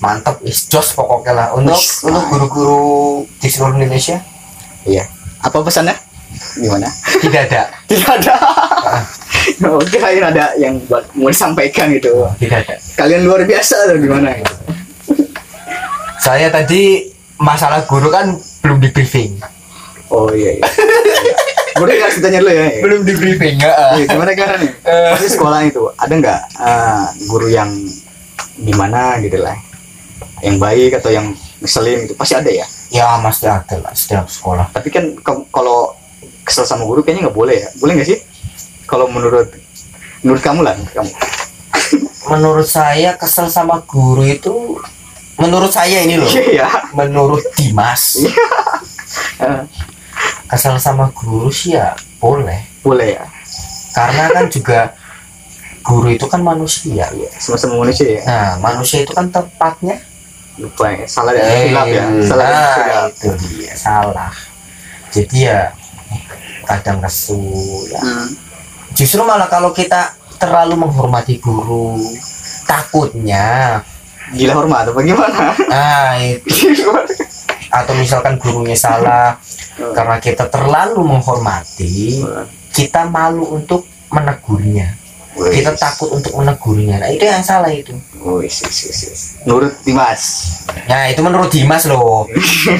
Mantap 0.03 0.41
is 0.43 0.67
jos 0.67 0.91
pokoknya 0.97 1.31
lah. 1.31 1.47
Untuk 1.55 1.77
Wis, 1.77 2.03
untuk 2.03 2.23
guru-guru 2.27 2.83
di 3.39 3.47
seluruh 3.47 3.77
Indonesia? 3.77 4.17
Iya. 4.83 5.05
Apa 5.45 5.61
pesannya? 5.61 5.93
Gimana? 6.57 6.89
Tidak 7.21 7.41
ada. 7.47 7.69
Tidak 7.89 8.11
ada. 8.19 8.35
Oh, 9.65 9.81
kirain 9.85 10.21
ada 10.21 10.53
yang 10.57 10.77
buat 10.89 11.05
mau 11.13 11.29
disampaikan 11.29 11.93
gitu. 11.93 12.25
Tidak 12.41 12.57
ada. 12.65 12.75
Kalian 12.97 13.25
luar 13.25 13.45
biasa 13.45 13.89
atau 13.89 13.97
gimana? 14.01 14.37
Gitu 14.37 14.53
saya 16.21 16.53
tadi 16.53 17.09
masalah 17.41 17.89
guru 17.89 18.13
kan 18.13 18.37
belum 18.61 18.77
di 18.77 18.93
briefing. 18.93 19.41
Oh 20.13 20.29
iya 20.29 20.61
iya 20.61 20.63
Boleh 21.75 21.93
nggak 21.97 22.11
tanya 22.19 22.39
dulu 22.39 22.51
ya? 22.51 22.67
belum 22.83 22.99
di 23.03 23.13
briefing 23.15 23.55
ya 23.57 23.71
Iya, 23.95 24.05
gimana 24.07 24.31
kan 24.33 24.59
nih? 24.59 24.71
Eh. 24.91 25.09
Pasti 25.13 25.27
sekolah 25.31 25.59
itu 25.63 25.83
ada 25.95 26.13
nggak 26.13 26.41
eh, 26.59 27.03
guru 27.27 27.47
yang 27.47 27.71
gimana 28.57 29.17
gitu 29.19 29.39
lah, 29.41 29.55
yang 30.43 30.57
baik 30.57 30.99
atau 30.99 31.09
yang 31.09 31.31
ngeselin 31.61 32.05
gitu 32.05 32.13
pasti 32.13 32.35
ada 32.35 32.51
ya. 32.51 32.65
ya 32.91 33.17
pasti 33.21 33.47
ada 33.47 33.75
lah 33.79 33.93
setiap 33.95 34.27
sekolah 34.27 34.69
Tapi 34.69 34.89
kan 34.91 35.15
kalau 35.49 35.95
kesel 36.43 36.65
sama 36.65 36.83
guru 36.83 37.01
kayaknya 37.01 37.29
nggak 37.29 37.37
boleh 37.37 37.55
ya. 37.57 37.69
Boleh 37.79 37.93
nggak 37.97 38.09
sih? 38.09 38.19
Kalau 38.85 39.07
menurut 39.07 39.47
menurut 40.21 40.41
kamu 40.43 40.61
lah, 40.61 40.73
menurut 40.75 40.93
kamu. 40.93 41.11
menurut 42.31 42.67
saya 42.67 43.15
kesel 43.15 43.47
sama 43.47 43.81
guru 43.83 44.21
itu 44.23 44.77
menurut 45.39 45.73
saya 45.73 46.05
ini 46.05 46.21
loh 46.21 46.29
Iya. 46.29 46.69
menurut 46.93 47.41
Dimas 47.57 48.21
Eh, 49.41 49.61
kesel 50.51 50.75
sama 50.77 51.07
guru 51.09 51.47
sih 51.47 51.73
ya 51.73 51.95
boleh 52.19 52.59
boleh 52.83 53.15
ya. 53.15 53.23
karena 53.91 54.27
kan 54.29 54.45
juga 54.47 54.79
guru 55.81 56.11
itu 56.11 56.27
kan 56.27 56.39
manusia 56.39 57.07
Iya, 57.07 57.29
sama-sama 57.33 57.79
manusia 57.79 58.05
ya. 58.11 58.21
nah 58.21 58.49
manusia 58.61 59.01
itu 59.01 59.11
kan 59.11 59.27
tempatnya 59.27 59.97
Lupa 60.59 60.91
ya, 60.91 61.07
salah 61.07 61.31
dan 61.31 61.47
hilap 61.63 61.87
ya. 61.87 62.03
Salah 62.21 62.43
dan 62.43 62.53
nah, 62.53 62.75
hilap. 62.75 63.09
itu 63.09 63.29
dia 63.49 63.73
salah 63.73 64.31
jadi 65.09 65.37
ya 65.39 65.59
kadang 66.63 66.99
kesu 66.99 67.39
ya 67.87 67.99
Hmm. 67.99 68.27
justru 68.91 69.23
malah 69.23 69.47
kalau 69.47 69.71
kita 69.71 70.11
terlalu 70.35 70.75
menghormati 70.77 71.39
guru 71.39 71.95
takutnya 72.65 73.79
Gila 74.31 74.55
hormat 74.55 74.87
apa 74.87 74.99
gimana? 75.01 75.51
nah 75.67 76.15
itu 76.15 76.87
atau 77.77 77.93
misalkan 77.95 78.35
gurunya 78.35 78.75
salah 78.75 79.35
karena 79.77 80.15
kita 80.19 80.47
terlalu 80.47 81.01
menghormati 81.05 82.23
kita 82.71 83.07
malu 83.07 83.45
untuk 83.51 83.87
menegurnya. 84.11 84.95
Kita 85.31 85.71
takut 85.79 86.11
untuk 86.11 86.35
menegurnya. 86.35 86.99
Nah 86.99 87.07
itu 87.07 87.23
yang 87.23 87.39
salah 87.39 87.71
itu. 87.71 87.95
Wih. 88.19 88.51
Menurut 89.47 89.73
Dimas. 89.81 90.21
nah 90.91 91.07
itu 91.07 91.23
menurut 91.23 91.47
Dimas 91.47 91.87
loh. 91.87 92.27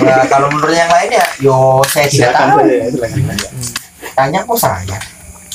Nah, 0.04 0.28
kalau 0.34 0.52
menurut 0.52 0.76
yang 0.76 0.92
lain 0.92 1.16
ya 1.16 1.26
yo 1.40 1.80
saya 1.88 2.12
tidak 2.12 2.36
Silakan 2.36 2.48
tahu. 2.48 2.60
saja, 2.60 2.76
silakan 2.92 3.22
saja. 3.24 3.48
tanya 4.12 4.40
kok 4.44 4.60
saya. 4.60 5.00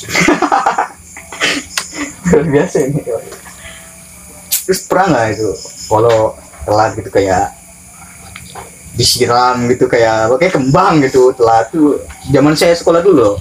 Luar 2.26 2.45
biasa 2.49 2.76
ini. 2.90 3.00
Terus 4.66 4.81
pernah 4.88 5.07
nggak 5.14 5.26
itu? 5.37 5.50
Kalau 5.87 6.35
telat 6.66 6.90
gitu 6.99 7.11
kayak 7.12 7.55
disiram 8.97 9.69
gitu 9.69 9.87
kayak 9.87 10.33
pakai 10.33 10.49
kembang 10.50 11.05
gitu. 11.05 11.31
Telat 11.37 11.71
tuh 11.71 12.00
zaman 12.33 12.57
saya 12.57 12.73
sekolah 12.75 13.05
dulu. 13.05 13.37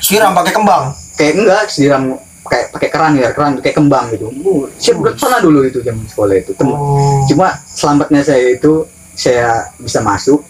Siram 0.00 0.32
pakai 0.32 0.52
kembang? 0.52 0.92
Kayak 1.16 1.32
enggak 1.40 1.62
disiram 1.68 2.02
kayak 2.40 2.66
pakai 2.72 2.88
keran 2.88 3.12
ya 3.20 3.28
keran 3.36 3.52
kayak 3.60 3.76
kembang 3.76 4.08
gitu. 4.12 4.32
Uh, 4.44 4.64
saya 4.80 4.96
udah 4.96 5.12
pernah 5.16 5.40
dulu 5.40 5.60
itu 5.64 5.78
zaman 5.84 6.04
sekolah 6.08 6.34
itu. 6.36 6.52
Tem- 6.56 6.72
oh. 6.72 7.24
cuma 7.28 7.52
selamatnya 7.68 8.22
saya 8.24 8.56
itu 8.56 8.84
saya 9.12 9.68
bisa 9.76 10.00
masuk 10.00 10.40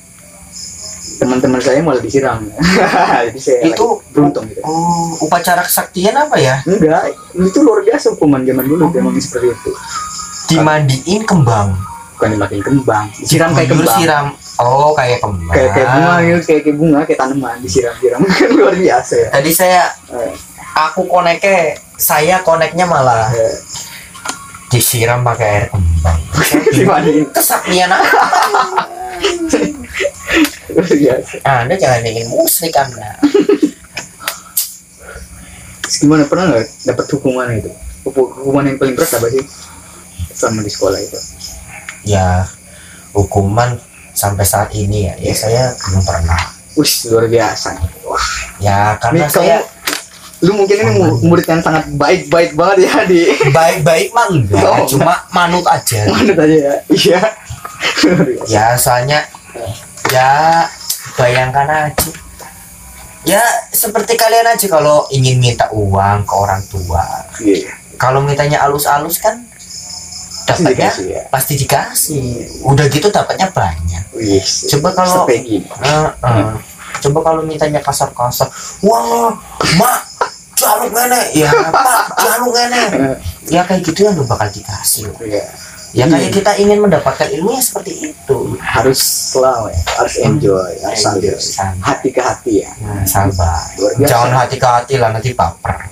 teman-teman 1.20 1.60
saya 1.60 1.84
malah 1.84 2.00
disiram. 2.00 2.40
Jadi 3.28 3.40
saya 3.40 3.60
Itu- 3.68 4.00
beruntung 4.14 4.48
gitu. 4.48 4.64
oh 4.64 5.12
upacara 5.20 5.60
kesaktian 5.60 6.16
apa 6.16 6.40
ya? 6.40 6.64
Enggak 6.64 7.12
itu 7.36 7.58
luar 7.60 7.84
biasa 7.84 8.16
hukuman 8.16 8.40
zaman 8.46 8.64
dulu 8.64 8.88
memang 8.88 9.12
seperti 9.20 9.52
itu. 9.52 9.70
Dimandiin 10.50 11.22
kembang? 11.28 11.76
Bukan 12.16 12.36
dimakin 12.36 12.60
kembang 12.60 13.04
disiram 13.16 13.56
kayak 13.56 13.72
kembang. 13.72 13.96
siram 13.96 14.26
oh 14.60 14.92
kayak 14.92 15.18
kembang 15.18 15.50
kayak 15.50 15.70
kayak 15.72 15.88
bunga 15.90 16.14
gitu 16.20 16.40
kayak 16.44 16.60
kayak 16.62 16.76
bunga 16.76 16.98
kayak 17.02 17.18
tanaman 17.18 17.56
disiram-siram. 17.60 18.20
Kan 18.38 18.50
luar 18.52 18.74
biasa 18.76 19.12
ya. 19.16 19.28
Tadi 19.32 19.50
saya 19.50 19.82
Eh, 20.10 20.32
aku 20.76 21.06
koneknya 21.06 21.76
saya 21.96 22.36
koneknya 22.40 22.84
malah 22.84 23.28
eh, 23.32 23.56
disiram 24.68 25.20
pakai 25.22 25.48
air 25.48 25.64
kembang. 25.68 26.18
Kesaktian 27.36 27.88
apa 27.88 28.10
luar 30.70 30.88
biasa. 30.88 31.34
Anda 31.42 31.74
jangan 31.74 32.02
ingin 32.04 32.26
musrik 32.28 32.74
anda. 32.74 33.16
Gimana 35.90 36.24
pernah 36.24 36.48
nggak 36.48 36.64
dapat 36.86 37.04
hukuman 37.12 37.46
itu? 37.52 37.68
Hukum- 38.06 38.30
hukuman 38.32 38.64
yang 38.64 38.78
paling 38.78 38.94
berat 38.96 39.10
apa 39.12 39.26
sih? 39.28 39.44
Selama 40.32 40.62
di 40.62 40.70
sekolah 40.72 40.96
itu? 40.96 41.18
Ya 42.06 42.46
hukuman 43.12 43.76
sampai 44.20 44.44
saat 44.44 44.68
ini 44.72 45.08
ya. 45.08 45.14
Ya 45.18 45.32
saya 45.32 45.62
belum 45.72 46.04
pernah. 46.04 46.40
Wih 46.76 46.92
luar 47.08 47.26
biasa. 47.26 47.70
Wah. 48.04 48.26
Ya 48.60 48.78
karena 48.96 49.24
kamu 49.24 49.32
saya 49.32 49.56
lu 50.40 50.56
mungkin 50.56 50.76
ini 50.78 50.92
mu- 50.94 51.20
murid 51.22 51.44
yang 51.44 51.60
sangat 51.60 51.84
baik-baik 51.90 52.52
banget 52.52 52.88
ya 52.88 53.04
di 53.04 53.20
baik-baik 53.50 54.08
mah 54.10 54.28
enggak 54.28 54.60
Oh. 54.62 54.84
cuma 54.86 55.24
manut 55.30 55.64
aja. 55.64 56.04
Manut 56.08 56.36
aja 56.36 56.56
ya. 56.56 56.74
Iya. 56.90 57.20
Ya 58.46 58.64
soalnya 58.76 59.24
ya 60.08 60.64
bayangkan 61.14 61.68
aja. 61.88 62.08
Ya 63.20 63.42
seperti 63.68 64.16
kalian 64.16 64.48
aja 64.48 64.64
kalau 64.66 65.04
ingin 65.10 65.36
minta 65.36 65.68
uang 65.70 66.24
ke 66.24 66.34
orang 66.34 66.60
tua. 66.66 67.04
Iya. 67.36 67.72
kalau 67.94 68.24
mintanya 68.24 68.64
alus-alus 68.64 69.20
kan 69.20 69.44
Pasti 70.50 70.64
dapatnya 70.66 70.90
dikasih 70.90 71.06
ya. 71.06 71.22
pasti 71.30 71.52
dikasih. 71.56 72.26
Udah 72.66 72.84
gitu 72.90 73.08
dapatnya 73.08 73.48
banyak. 73.54 74.04
Wih, 74.14 74.42
coba 74.76 74.88
kalau 74.92 75.24
Eh, 75.30 76.08
eh. 76.10 76.44
coba 77.00 77.18
kalau 77.22 77.40
mintanya 77.46 77.80
kasar-kasar. 77.80 78.50
Wah 78.82 79.32
mak 79.78 80.10
jaluk 80.60 80.92
nenek 80.92 81.26
ya 81.32 81.48
pak 81.72 82.20
jaluk 82.20 82.52
nenek 82.52 83.16
ya 83.48 83.64
kayak 83.64 83.80
gitu 83.80 84.04
yang 84.04 84.12
bakal 84.28 84.44
dikasih 84.52 85.08
loh. 85.08 85.16
iya. 85.24 85.48
ya 85.96 86.04
kayak 86.06 86.30
kita 86.36 86.52
ingin 86.60 86.84
mendapatkan 86.84 87.26
ilmu 87.32 87.50
yang 87.50 87.64
seperti 87.64 88.12
itu. 88.12 88.38
Harus 88.60 89.00
selalu 89.34 89.72
ya. 89.72 89.82
Harus 89.98 90.14
enjoy 90.20 90.70
harus 90.84 91.00
sambil 91.00 91.34
hati 91.80 92.08
ke 92.12 92.20
hati 92.20 92.52
ya. 92.62 92.70
Nah, 92.84 93.02
sabar. 93.08 93.58
Jangan 93.98 94.30
hati 94.36 94.56
ke 94.60 94.68
hati 94.68 94.94
lah 95.00 95.10
nanti 95.10 95.32
baper. 95.32 95.76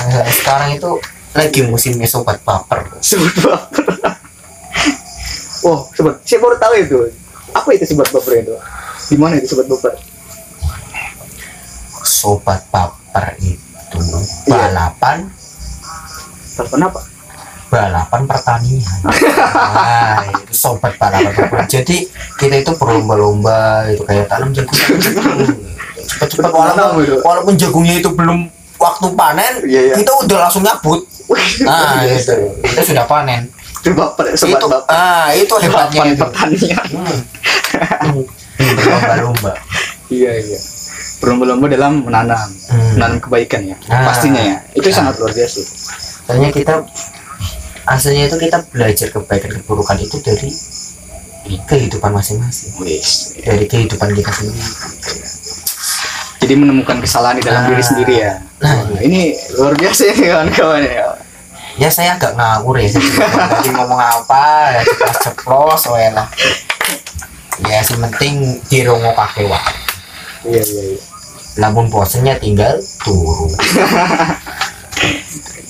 Nah, 0.00 0.24
sekarang 0.32 0.80
itu 0.80 0.96
lagi 1.30 1.60
musimnya 1.62 2.06
sobat 2.06 2.42
baper. 2.42 2.90
Sebut 2.98 3.34
baper. 3.42 3.86
Oh 5.62 5.86
sobat 5.92 6.18
saya 6.24 6.38
baru 6.40 6.56
tahu 6.58 6.74
itu. 6.76 6.98
Apa 7.52 7.68
itu 7.74 7.84
sobat 7.86 8.08
baper 8.10 8.32
itu? 8.40 8.54
Di 9.10 9.16
mana 9.18 9.38
itu 9.38 9.46
sobat 9.50 9.66
baper? 9.68 9.94
Sobat 12.02 12.60
baper 12.70 13.36
itu 13.42 13.98
Iya. 14.46 14.70
balapan. 14.70 15.26
Telepon 16.56 16.80
apa? 16.86 17.00
Balapan 17.70 18.20
pertanian. 18.26 18.98
Nah, 19.70 20.26
itu 20.42 20.54
sobat 20.54 20.94
balapan 20.98 21.30
pertanian. 21.30 21.68
Jadi 21.70 21.96
kita 22.38 22.54
itu 22.58 22.72
berlomba-lomba 22.74 23.86
itu 23.88 24.02
kayak 24.02 24.26
tanam 24.26 24.50
jagung. 24.50 24.74
Cepet-cepet 26.10 26.42
Tanam 26.50 26.98
walaupun, 26.98 27.22
walaupun 27.22 27.54
jagungnya 27.54 28.02
itu 28.02 28.10
belum 28.10 28.50
waktu 28.80 29.06
panen 29.12 29.52
Iya, 29.62 29.80
iya. 29.82 29.94
kita 29.94 30.12
udah 30.18 30.38
langsung 30.40 30.64
nyabut. 30.64 31.04
Nah 31.62 32.02
itu 32.02 32.34
kita 32.64 32.82
sudah 32.82 33.04
panen. 33.04 33.46
Itu 33.78 33.92
bapak 33.92 34.34
sobat 34.34 34.56
itu 34.56 34.66
bapak. 34.66 34.88
ah 34.88 35.28
itu 35.32 35.54
hebatnya 35.58 36.00
itu. 36.06 36.18
pertanian 36.18 36.84
Hmm. 36.90 38.24
berlomba-lomba 38.58 39.52
iya 40.10 40.32
iya. 40.34 40.58
Berlomba-lomba 41.16 41.66
dalam 41.68 41.92
menanam 42.02 42.48
Hmm. 42.66 42.92
menanam 42.94 43.18
kebaikan 43.20 43.62
ya 43.66 43.76
Ah. 43.86 44.08
pastinya 44.08 44.40
ya. 44.42 44.56
Itu 44.72 44.88
Ah. 44.88 44.94
sangat 44.94 45.14
luar 45.16 45.32
biasa. 45.32 45.60
Soalnya 46.26 46.50
kita 46.50 46.74
aslinya 47.86 48.24
itu 48.26 48.36
kita 48.38 48.58
belajar 48.66 49.08
kebaikan 49.10 49.50
keburukan 49.56 49.96
itu 49.98 50.16
dari 50.20 50.50
kehidupan 51.62 52.10
masing-masing. 52.10 52.70
Dari 53.40 53.64
kehidupan 53.64 54.08
kita 54.12 54.30
sendiri 54.30 54.60
jadi 56.40 56.54
menemukan 56.56 56.98
kesalahan 56.98 57.36
di 57.36 57.44
dalam 57.44 57.62
Ah. 57.62 57.68
diri 57.68 57.84
sendiri 57.84 58.14
ya. 58.18 58.32
Nah, 58.60 58.76
Wah, 58.88 59.00
ini 59.00 59.32
luar 59.56 59.76
biasa 59.76 60.02
ya 60.08 60.14
kawan-kawan 60.16 60.82
ya. 60.82 61.04
Ya 61.78 61.88
saya 61.88 62.16
agak 62.16 62.34
ngawur 62.34 62.76
ya. 62.76 62.88
Tadi 62.92 63.68
ngomong 63.70 64.00
apa 64.00 64.44
ya 64.76 64.82
ceplos 65.20 65.84
wae 65.88 66.10
lah 66.12 66.28
ya 67.60 67.84
sementing 67.84 68.56
dirongo 68.66 69.12
kake 69.12 69.44
wae 69.44 69.72
iya 70.48 70.60
iya 70.60 70.82
iya. 70.96 71.00
Lamun 71.60 71.92
bosennya 71.92 72.40
tinggal 72.40 72.80
turu. 73.04 73.52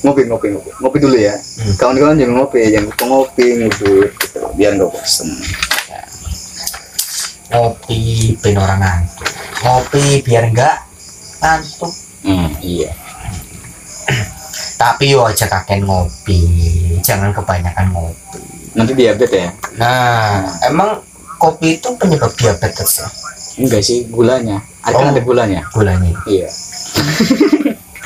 Ngopi 0.01 0.23
ngopi 0.27 0.47
ngopi. 0.51 0.71
Ngopi 0.81 0.97
dulu 0.99 1.17
ya. 1.19 1.35
Hmm. 1.37 1.75
kawan-kawan 1.77 2.15
jangan 2.17 2.35
ngopi 2.41 2.59
jangan 2.71 2.91
ngopi 3.05 3.47
ngibut 3.59 4.11
gitu. 4.17 4.39
Biar 4.57 4.75
nggak 4.75 4.91
bosen 4.91 5.29
ora 7.51 8.75
ngantuk 8.79 9.31
ngopi 9.61 10.25
biar 10.25 10.49
enggak 10.49 10.77
ngantuk. 11.41 11.93
Hmm, 12.21 12.53
iya. 12.61 12.93
Tapi 14.77 15.13
yo 15.13 15.25
aja 15.25 15.49
kakek 15.49 15.85
ngopi. 15.85 16.41
Jangan 17.01 17.33
kebanyakan 17.37 17.93
ngopi. 17.93 18.41
Nanti 18.77 18.93
diabetes 18.97 19.33
ya? 19.33 19.51
Nah 19.77 20.45
emang 20.65 21.01
kopi 21.41 21.81
itu 21.81 21.89
penyebab 21.97 22.33
diabetes 22.37 23.05
ya? 23.05 23.09
Enggak 23.61 23.83
sih 23.85 24.09
gulanya. 24.09 24.61
Ada 24.85 24.97
Oh. 24.97 25.01
kan 25.01 25.13
ada 25.13 25.23
gulanya? 25.25 25.61
gulanya. 25.73 26.13
Iya. 26.29 26.49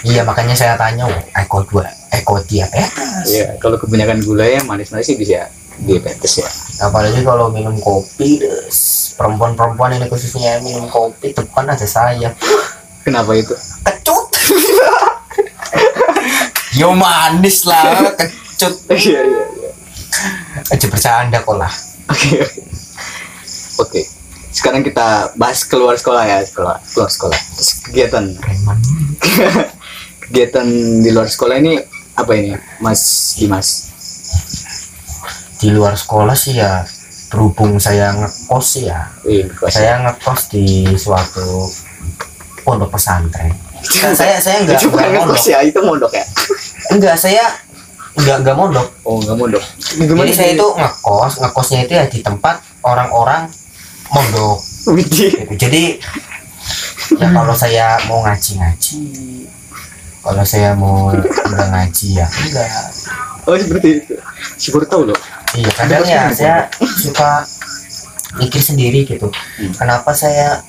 Iya 0.04 0.20
makanya 0.20 0.52
saya 0.52 0.76
tanya 0.76 1.08
oh, 1.08 1.16
eko 1.32 1.64
dua 1.64 1.88
eko 2.12 2.36
diabetes? 2.44 2.92
Iya 3.24 3.56
kalau 3.56 3.80
kebanyakan 3.80 4.20
gula 4.20 4.44
ya 4.44 4.60
manis-manis 4.68 5.08
sih 5.08 5.16
bisa 5.16 5.48
diabetes 5.80 6.44
ya. 6.44 6.48
Apalagi 6.84 7.24
kalau 7.24 7.48
minum 7.48 7.72
kopi 7.80 8.36
des 8.36 9.03
perempuan-perempuan 9.14 9.96
ini 9.98 10.06
khususnya 10.10 10.58
yang 10.58 10.62
minum 10.64 10.86
kopi 10.90 11.30
depan 11.32 11.70
ada 11.70 11.86
saya 11.86 12.34
kenapa 13.02 13.34
itu 13.34 13.54
kecut 13.86 14.28
yo 16.80 16.94
manis 16.94 17.66
lah 17.66 18.14
kecut 18.14 18.74
iya 18.98 19.20
iya 19.22 19.44
iya 19.46 19.70
aja 20.70 20.86
bercanda 20.90 21.38
kok 21.42 21.56
lah 21.58 21.72
Oke. 22.04 22.36
oke. 23.80 24.00
Sekarang 24.52 24.84
kita 24.84 25.32
bahas 25.40 25.64
keluar 25.64 25.96
sekolah 25.96 26.20
ya, 26.28 26.44
sekolah, 26.44 26.76
keluar 26.92 27.08
sekolah. 27.08 27.38
Terus 27.56 27.70
kegiatan 27.80 28.24
kegiatan 30.28 30.66
di 31.00 31.10
luar 31.10 31.32
sekolah 31.32 31.56
ini 31.64 31.80
apa 32.14 32.32
ini, 32.36 32.52
Mas 32.84 33.34
Dimas? 33.40 33.94
di 35.64 35.72
luar 35.72 35.96
sekolah 35.96 36.36
sih 36.36 36.60
ya 36.60 36.84
berhubung 37.34 37.82
saya 37.82 38.14
ngekos 38.14 38.86
ya 38.86 39.10
Wih, 39.26 39.50
kelas 39.50 39.74
saya 39.74 39.92
ngekos 40.06 40.40
di 40.54 40.86
suatu 40.94 41.66
pondok 42.62 42.94
pesantren 42.94 43.50
Nah, 44.00 44.16
saya 44.16 44.40
saya 44.40 44.64
enggak 44.64 44.80
itu 44.80 44.88
bukan 44.88 45.12
mondok 45.12 45.36
ngekos 45.36 45.44
ya, 45.44 45.58
itu 45.60 45.80
mondok 45.82 46.12
ya. 46.14 46.24
enggak 46.88 47.16
saya 47.18 47.44
enggak 48.16 48.36
enggak 48.40 48.56
mondok 48.56 48.86
Oh, 49.04 49.20
enggak 49.20 49.36
mondok. 49.36 49.64
jadi 49.98 50.32
saya 50.32 50.50
itu 50.54 50.66
ngekos 50.72 51.32
ngekosnya 51.42 51.78
itu 51.84 51.92
ya 51.92 52.04
di 52.06 52.18
tempat 52.22 52.62
orang-orang 52.80 53.50
mondok 54.08 54.62
gitu. 54.96 55.36
jadi 55.58 56.00
ya 57.20 57.28
kalau 57.28 57.52
saya 57.52 58.00
mau 58.08 58.24
ngaji-ngaji 58.24 58.96
kalau 60.24 60.44
saya 60.46 60.72
mau 60.72 61.12
enggak 61.12 61.68
ngaji 61.68 62.06
ya 62.16 62.26
enggak 62.30 62.70
Oh, 63.44 63.52
seperti 63.52 64.00
itu. 64.00 64.16
Baru 64.72 64.86
tahu 64.88 65.02
loh. 65.12 65.18
Iya 65.54 65.70
kadang 65.78 66.04
ya 66.04 66.22
saya 66.34 66.56
suka 66.78 67.46
mikir 68.38 68.62
sendiri 68.62 69.06
gitu 69.06 69.30
kenapa 69.78 70.10
saya 70.10 70.62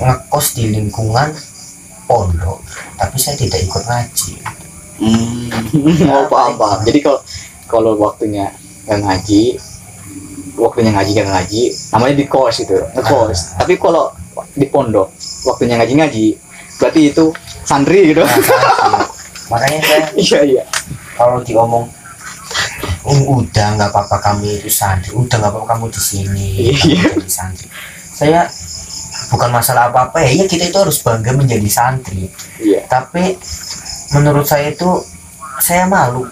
ngekos 0.00 0.56
di 0.56 0.70
lingkungan 0.70 1.34
pondok 2.06 2.62
tapi 2.96 3.16
saya 3.18 3.36
tidak 3.36 3.60
ikut 3.66 3.82
ngaji 3.86 4.34
Hmm. 5.00 5.48
Oh, 6.12 6.28
paham, 6.28 6.60
paham. 6.60 6.84
Jadi 6.84 7.00
kalau 7.00 7.20
kalau 7.64 7.92
waktunya 7.96 8.52
nggak 8.84 9.00
ngaji, 9.00 9.56
waktunya 10.60 10.92
ngaji 10.92 11.10
nggak 11.16 11.30
ngaji, 11.32 11.62
namanya 11.96 12.14
di 12.20 12.26
kos 12.28 12.60
itu, 12.60 12.76
ngekos. 12.92 13.56
Tapi 13.56 13.80
kalau 13.80 14.12
di 14.52 14.68
pondok, 14.68 15.08
waktunya 15.48 15.80
ngaji 15.80 15.94
ngaji, 16.04 16.26
berarti 16.76 17.00
itu 17.16 17.32
santri 17.64 18.12
gitu. 18.12 18.20
Nah, 18.20 19.08
makanya 19.56 19.80
saya 19.80 20.00
Iya 20.20 20.38
iya. 20.44 20.64
kalau 21.16 21.40
diomong 21.40 21.88
"Um, 23.10 23.42
udah 23.42 23.66
nggak 23.74 23.90
apa-apa 23.90 24.16
kamu 24.22 24.46
itu 24.56 24.70
santri 24.70 25.10
udah 25.12 25.36
nggak 25.36 25.50
apa-apa 25.50 25.68
kamu 25.74 25.84
di 25.90 26.00
sini 26.00 26.48
Iya. 26.70 26.74
kamu 27.10 27.18
jadi 27.18 27.30
santri 27.30 27.66
saya 28.10 28.40
bukan 29.30 29.50
masalah 29.50 29.88
apa-apa 29.88 30.22
ya, 30.22 30.30
ya 30.34 30.44
kita 30.46 30.64
itu 30.66 30.78
harus 30.78 30.98
bangga 31.00 31.34
menjadi 31.34 31.66
santri 31.66 32.30
Iya. 32.58 32.86
tapi 32.86 33.34
menurut 34.12 34.44
saya 34.44 34.70
itu 34.70 34.88
saya 35.58 35.84
malu 35.84 36.26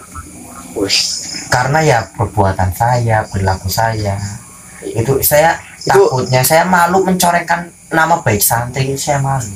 Wush. 0.73 1.19
karena 1.49 1.79
ya 1.81 1.99
perbuatan 2.13 2.71
saya 2.71 3.25
perilaku 3.25 3.67
saya 3.67 4.15
itu 4.81 5.19
saya 5.19 5.57
Itu- 5.79 5.89
takutnya 6.07 6.41
saya 6.41 6.63
malu 6.63 7.03
mencorengkan 7.03 7.67
nama 7.89 8.21
baik 8.21 8.39
santri 8.39 8.93
saya 8.95 9.19
malu 9.19 9.49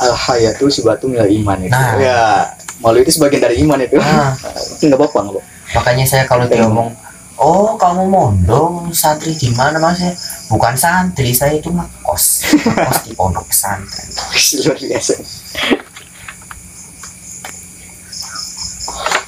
Al 0.00 0.16
hayatu 0.16 0.64
si 0.72 0.80
batu 0.80 1.12
minal 1.12 1.28
iman 1.28 1.60
itu. 1.60 1.68
Nah. 1.68 1.92
Ya, 2.00 2.48
malu 2.80 2.98
itu 3.04 3.12
sebagian 3.12 3.44
dari 3.44 3.60
iman 3.64 3.78
itu. 3.80 3.96
Nah. 4.00 4.32
Enggak 4.80 4.98
apa-apa, 4.98 5.18
enggak 5.20 5.36
apa. 5.36 5.42
makanya 5.70 6.02
saya 6.02 6.24
kalau 6.26 6.50
diomong 6.50 6.90
oh 7.38 7.78
kamu 7.78 8.10
mondong 8.10 8.90
santri 8.90 9.32
di 9.38 9.54
mana 9.54 9.78
mas 9.78 10.02
Ya, 10.02 10.12
bukan 10.50 10.74
santri 10.74 11.30
saya 11.32 11.56
itu 11.56 11.70
ngekos 11.70 12.24
ngekos 12.66 12.98
di 13.06 13.10
pondok 13.14 13.46
pesantren 13.48 14.08
Luar 14.66 14.76
biasa. 14.76 15.14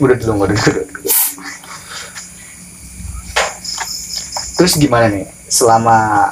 Udah 0.03 0.17
dulu, 0.19 0.33
udah 0.43 0.51
dulu. 0.51 0.83
udah 0.83 0.87
dulu. 0.91 1.11
Terus 4.59 4.73
gimana 4.79 5.07
nih? 5.11 5.27
Selama 5.47 6.27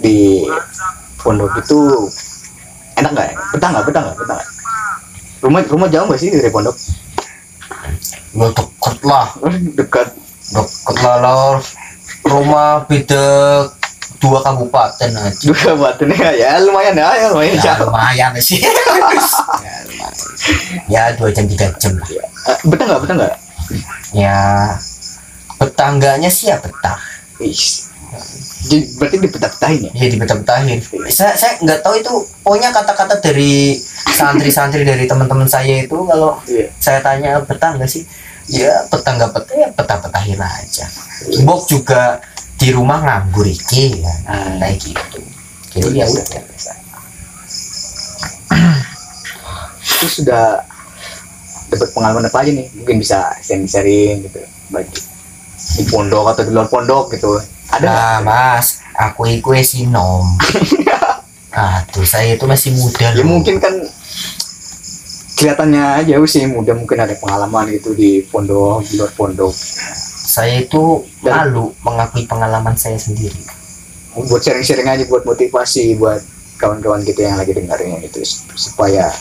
di 0.00 0.48
pondok 1.20 1.60
itu 1.60 1.78
enak 2.96 3.10
nggak 3.12 3.26
ya? 3.28 3.34
Betah 3.52 3.68
nggak? 3.68 3.84
Betah 3.84 4.00
nggak? 4.00 4.16
Betah 4.16 4.34
nggak? 4.40 4.55
Rumah 5.38 5.60
rumah 5.64 5.88
jauh 5.88 6.06
nggak 6.06 6.18
sih 6.18 6.30
dari 6.30 6.48
pondok? 6.48 6.76
ya 8.32 8.52
deket 8.52 8.96
lah 9.02 9.26
Dekat. 9.72 10.08
deket 10.46 10.96
lah 11.00 11.16
lor 11.18 11.56
rumah 12.22 12.84
beda 12.84 13.24
dua 14.16 14.38
kabupaten 14.40 15.10
aja 15.10 15.32
Juga 15.38 15.72
batunya 15.74 16.14
ya 16.32 16.60
lumayan 16.60 16.94
ya, 16.94 17.08
ya 17.16 17.26
lumayan 17.32 17.54
ya 17.54 17.62
jauh. 17.64 17.88
lumayan 17.88 18.30
sih 18.38 18.60
ya, 18.64 18.70
lumayan. 19.88 20.12
ya 20.86 21.02
dua 21.16 21.28
jam 21.30 21.44
tiga 21.46 21.66
jam 21.76 21.96
lah 21.96 22.08
Eh, 22.46 22.58
Betah 22.64 22.84
nggak? 22.86 23.00
Betah 23.02 23.14
nggak? 23.16 23.34
ya 24.12 24.38
tetangganya 25.56 26.28
sih 26.28 26.46
ya 26.46 26.60
betah 26.60 27.00
Jadi 28.66 28.98
berarti 28.98 29.16
dipetah-petahin 29.20 29.80
ya? 29.86 29.92
ya 29.94 30.06
dibetah-betahin 30.10 30.78
saya 31.06 31.32
saya 31.32 31.52
nggak 31.62 31.80
tahu 31.80 31.94
itu 31.96 32.12
pokoknya 32.42 32.74
kata-kata 32.74 33.22
dari 33.22 33.78
santri-santri 34.10 34.82
dari 34.82 35.06
teman-teman 35.06 35.46
saya 35.46 35.80
itu 35.80 35.94
kalau 35.94 36.34
Iya. 36.44 36.66
saya 36.76 36.98
tanya 36.98 37.38
betah 37.40 37.78
nggak 37.78 37.86
sih 37.86 38.02
ya 38.48 38.74
betah 38.88 39.12
nggak 39.14 39.30
betah 39.30 39.54
ya 39.54 39.68
betah-betahin 39.70 40.40
aja 40.40 40.84
Bok 41.42 41.66
juga 41.66 42.18
di 42.56 42.72
rumah 42.72 42.98
nganggur 43.00 43.46
iki 43.46 44.02
ya 44.02 44.14
Ah. 44.26 44.58
kayak 44.58 44.76
gitu 44.82 45.20
jadi 45.76 46.02
ya 46.02 46.06
udah 46.08 46.24
Itu 49.96 50.06
sudah 50.22 50.60
dapat 51.66 51.88
pengalaman 51.92 52.28
apa 52.28 52.38
aja 52.42 52.50
nih? 52.52 52.68
Mungkin 52.74 52.96
bisa 53.00 53.32
sharing-sharing 53.40 54.24
gitu 54.24 54.40
bagi 54.68 55.00
di 55.76 55.84
pondok 55.88 56.32
atau 56.32 56.42
di 56.44 56.52
luar 56.52 56.68
pondok 56.68 57.12
gitu. 57.12 57.40
Ada 57.72 57.86
nah 57.88 58.16
mas 58.22 58.80
aku 58.94 59.26
iku 59.26 59.52
sinom. 59.58 60.38
Aduh 61.56 62.04
saya 62.04 62.36
itu 62.36 62.44
masih 62.44 62.76
muda 62.76 63.16
Ya 63.16 63.24
loh. 63.24 63.32
mungkin 63.32 63.56
kan 63.56 63.72
kelihatannya 65.40 66.04
aja 66.04 66.20
usia 66.20 66.44
muda 66.48 66.76
mungkin 66.76 67.00
ada 67.00 67.16
pengalaman 67.16 67.72
gitu 67.72 67.96
di 67.96 68.20
pondok 68.28 68.84
di 68.84 69.00
luar 69.00 69.12
pondok 69.16 69.52
saya 70.26 70.60
itu 70.60 71.04
malu 71.24 71.72
mengakui 71.80 72.28
pengalaman 72.28 72.76
saya 72.76 73.00
sendiri. 73.00 73.40
Buat 74.16 74.44
sharing-sharing 74.44 74.88
aja 74.88 75.04
buat 75.08 75.24
motivasi 75.24 75.96
buat 75.96 76.20
kawan-kawan 76.56 77.04
kita 77.04 77.20
yang 77.24 77.36
lagi 77.40 77.52
dengerin 77.52 78.00
itu 78.04 78.20
supaya 78.56 79.12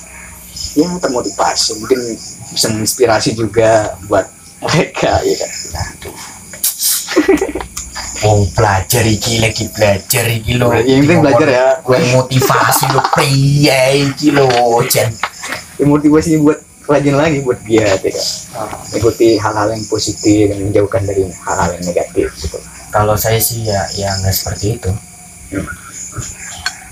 ya 0.76 0.88
termotivasi 1.00 1.84
mungkin 1.84 2.00
bisa 2.52 2.68
menginspirasi 2.72 3.36
juga 3.36 3.96
buat 4.08 4.28
mereka 4.64 5.20
ya 5.24 5.36
kan 5.40 5.52
Wong 8.26 8.50
belajar 8.58 9.06
iki 9.06 9.38
lagi 9.38 9.70
belajar 9.70 10.26
iki 10.34 10.58
lho. 10.58 10.74
Ya, 10.74 10.82
yang 10.82 11.06
penting 11.06 11.22
belajar 11.22 11.48
ya. 11.48 11.66
Gue 11.86 12.02
motivasi 12.10 12.90
lo 12.90 13.02
piye 13.14 14.10
iki 14.10 14.34
lho, 14.34 14.50
Jen. 14.90 15.14
Motivasinya 15.86 16.42
buat 16.42 16.60
rajin 16.90 17.16
lagi 17.18 17.38
buat 17.46 17.62
giat 17.62 18.02
ya 18.02 18.12
kan. 18.12 18.28
Ikuti 18.98 19.38
hal-hal 19.38 19.78
yang 19.78 19.84
positif 19.86 20.50
dan 20.50 20.58
menjauhkan 20.66 21.06
dari 21.06 21.22
hal-hal 21.30 21.70
yang 21.78 21.84
negatif 21.86 22.34
gitu. 22.42 22.58
Kalau 22.90 23.14
saya 23.14 23.38
sih 23.38 23.62
ya 23.70 23.86
ya 23.94 24.10
nggak 24.18 24.34
seperti 24.34 24.82
itu. 24.82 24.92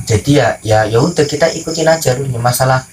Jadi 0.06 0.32
ya 0.38 0.62
ya 0.62 0.86
ya 0.86 1.02
udah 1.02 1.26
kita 1.26 1.50
ikutin 1.50 1.90
aja 1.90 2.14
dulu 2.14 2.38
masalah 2.38 2.86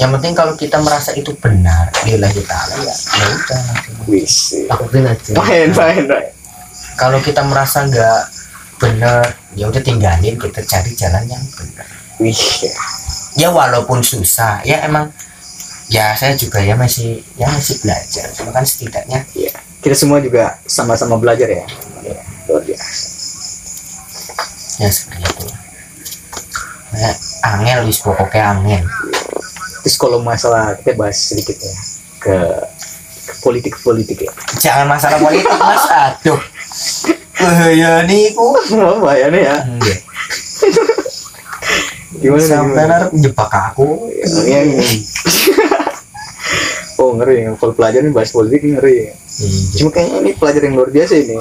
yang 0.00 0.08
penting 0.16 0.32
kalau 0.32 0.56
kita 0.56 0.80
merasa 0.80 1.12
itu 1.12 1.36
benar 1.36 1.92
lillahi 2.08 2.40
ta'ala 2.48 2.74
ya 2.80 2.94
ya 2.96 3.24
udah 3.36 3.62
Wis. 4.08 4.64
lakuin 4.64 5.04
aja 5.04 5.30
Main, 5.36 5.68
main, 5.76 6.04
main. 6.08 6.41
Kalau 7.02 7.18
kita 7.18 7.42
merasa 7.42 7.82
nggak 7.82 8.20
benar 8.78 9.26
ya 9.58 9.66
udah 9.66 9.82
tinggalin 9.82 10.38
kita 10.38 10.62
cari 10.62 10.94
jalan 10.94 11.26
yang 11.26 11.42
benar 11.58 11.86
Wih. 12.22 12.30
ya. 12.62 12.74
ya 13.42 13.48
walaupun 13.50 14.06
susah 14.06 14.62
ya 14.62 14.86
emang 14.86 15.10
ya 15.90 16.14
saya 16.14 16.38
juga 16.38 16.62
ya 16.62 16.78
masih 16.78 17.18
ya 17.34 17.50
masih 17.50 17.82
belajar 17.82 18.30
cuma 18.38 18.54
kan 18.54 18.62
setidaknya 18.62 19.26
Iya. 19.34 19.50
Kita 19.82 19.98
semua 19.98 20.22
juga 20.22 20.62
sama-sama 20.62 21.18
belajar 21.18 21.50
ya. 21.50 21.66
Iya, 22.06 22.22
Luar 22.46 22.62
biasa. 22.62 22.86
ya 24.78 24.88
seperti 24.88 25.26
itu 25.26 25.46
nah, 26.94 27.14
angel 27.58 27.90
wis 27.90 27.98
pokoknya 27.98 28.42
angel 28.56 28.86
Terus 29.82 29.98
kalau 29.98 30.22
masalah 30.22 30.78
kita 30.78 30.94
bahas 30.94 31.18
sedikit 31.18 31.58
ya 31.58 31.74
ke, 32.22 32.36
ke 33.26 33.32
politik-politik 33.42 34.18
ya. 34.22 34.30
jangan 34.62 34.86
masalah 34.86 35.18
politik 35.18 35.50
mas 35.58 35.82
aduh 35.90 36.38
bahaya 37.36 38.06
niku 38.06 38.54
Apa 38.76 39.10
ya 39.18 39.26
nih 39.32 39.42
ya? 39.42 39.56
Iya. 39.66 39.96
Gimana 42.22 42.38
nih, 42.38 42.48
sampai 42.54 42.84
harus 42.86 43.10
jebak 43.18 43.50
aku 43.50 44.06
Yang 44.46 44.68
Oh 47.02 47.18
ngeri, 47.18 47.50
kalau 47.58 47.74
pelajaran 47.74 48.14
bahas 48.14 48.30
politik 48.30 48.62
ngeri. 48.62 49.10
Iya. 49.10 49.14
Cuma 49.82 49.90
kayaknya 49.90 50.18
ini 50.22 50.30
pelajaran 50.38 50.70
yang 50.70 50.76
luar 50.78 50.90
biasa 50.94 51.14
ini. 51.18 51.34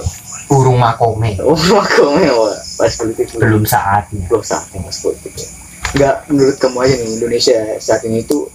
burung 0.51 0.84
makome 0.84 1.32
Oh 1.47 1.56
aku 1.56 2.17
ya, 2.19 2.34
bahas 2.75 2.95
politik 2.99 3.32
belum 3.39 3.63
saatnya 3.63 4.25
belum 4.27 4.43
saatnya 4.43 4.84
bahas 4.84 4.99
politik 4.99 5.32
ya. 5.38 5.47
Enggak 5.95 6.15
menurut 6.27 6.58
kamu 6.60 6.77
aja 6.82 6.93
nih 6.97 7.08
Indonesia 7.19 7.58
saat 7.80 8.01
ini 8.04 8.19
itu 8.25 8.51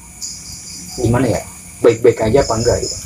gimana 1.00 1.30
ya? 1.30 1.40
Baik-baik 1.80 2.20
aja 2.20 2.44
apa 2.44 2.52
enggak 2.58 2.76
gitu? 2.84 2.96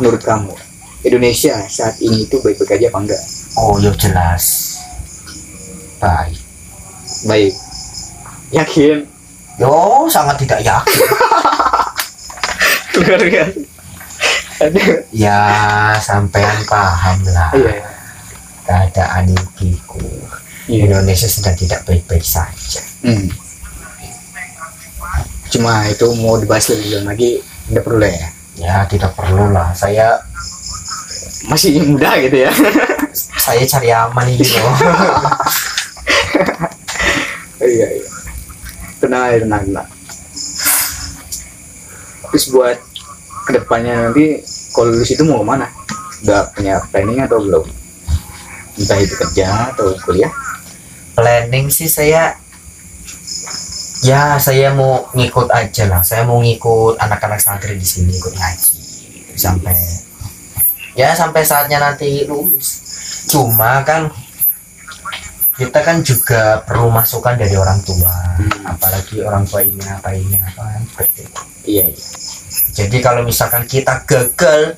Menurut 0.00 0.22
kamu 0.24 0.54
Indonesia 1.02 1.54
saat 1.66 1.98
ini 1.98 2.24
itu 2.24 2.38
baik-baik 2.38 2.72
aja 2.72 2.86
apa 2.88 2.98
enggak? 3.00 3.22
oh 3.56 3.76
ya 3.76 3.90
jelas 3.92 4.44
baik 5.98 6.38
Baik. 7.22 7.54
Yakin? 8.50 9.06
yo 9.56 9.70
sangat 10.06 10.36
tidak 10.38 10.60
yakin 10.60 11.00
Luar 12.94 13.18
biasa. 13.20 13.60
Aduh. 14.62 14.88
ya 15.10 15.38
sampean 15.98 16.58
paham 16.64 17.18
lah 17.26 17.50
Iya. 17.52 17.82
keadaan 18.62 19.26
ikiku 19.28 19.98
Iya. 20.64 20.86
Indonesia 20.86 21.26
sedang 21.26 21.54
tidak 21.54 21.82
baik-baik 21.82 22.22
saja 22.22 22.78
Hmm. 23.02 23.26
Cuma 25.48 25.84
itu 25.84 26.06
mau 26.16 26.38
dibahas 26.38 26.70
lebih 26.70 26.86
dalam 26.92 27.06
lagi 27.08 27.30
tidak 27.66 27.82
perlu 27.82 27.98
lah 27.98 28.08
ya. 28.08 28.28
ya 28.56 28.74
tidak 28.86 29.12
perlu 29.12 29.50
lah 29.50 29.68
saya 29.72 30.16
Masih 31.48 31.82
muda 31.82 32.18
gitu 32.22 32.36
ya. 32.46 32.52
saya 33.42 33.60
cari 33.68 33.92
aman 33.92 34.24
loh 34.24 34.74
iya 37.60 37.86
iya. 37.98 38.08
Tenang 39.02 39.22
aja 39.28 39.38
tenang 39.44 39.62
tenang. 39.68 39.88
Terus 42.32 42.44
buat 42.54 42.78
ke 43.44 43.50
depannya 43.58 44.08
nanti 44.08 44.40
kalau 44.72 44.94
lulus 44.94 45.10
itu 45.12 45.22
mau 45.26 45.42
ke 45.42 45.46
mana? 45.46 45.66
Udah 46.22 46.48
punya 46.54 46.80
planning 46.88 47.20
atau 47.20 47.42
belum? 47.42 47.66
Entah 48.78 48.98
itu 49.02 49.14
kerja 49.18 49.74
atau 49.74 49.92
kuliah? 50.06 50.32
planning 51.12 51.68
sih 51.68 51.88
saya 51.88 52.36
ya 54.02 54.40
saya 54.40 54.74
mau 54.74 55.06
ngikut 55.14 55.48
aja 55.52 55.86
lah 55.86 56.02
saya 56.02 56.26
mau 56.26 56.40
ngikut 56.42 56.98
anak-anak 56.98 57.38
santri 57.38 57.78
di 57.78 57.86
sini 57.86 58.16
ikut 58.16 58.34
ngaji 58.34 58.76
sampai 59.36 59.76
ya 60.98 61.12
sampai 61.16 61.42
saatnya 61.44 61.78
nanti 61.80 62.24
lulus. 62.28 62.82
Cuma 63.28 63.80
kan 63.86 64.12
kita 65.56 65.84
kan 65.84 66.00
juga 66.00 66.64
perlu 66.64 66.88
masukan 66.88 67.36
dari 67.36 67.54
orang 67.54 67.80
tua. 67.84 68.14
Apalagi 68.66 69.20
orang 69.22 69.44
tua 69.44 69.60
ingin 69.62 69.88
apa 69.88 70.10
ingin 70.16 70.40
apa 70.40 70.62
kan 70.64 70.82
seperti 70.88 71.20
itu. 71.28 71.42
Iya 71.62 71.84
iya. 71.94 72.06
jadi 72.72 72.96
kalau 72.98 73.22
misalkan 73.22 73.62
kita 73.70 74.02
gagal 74.02 74.74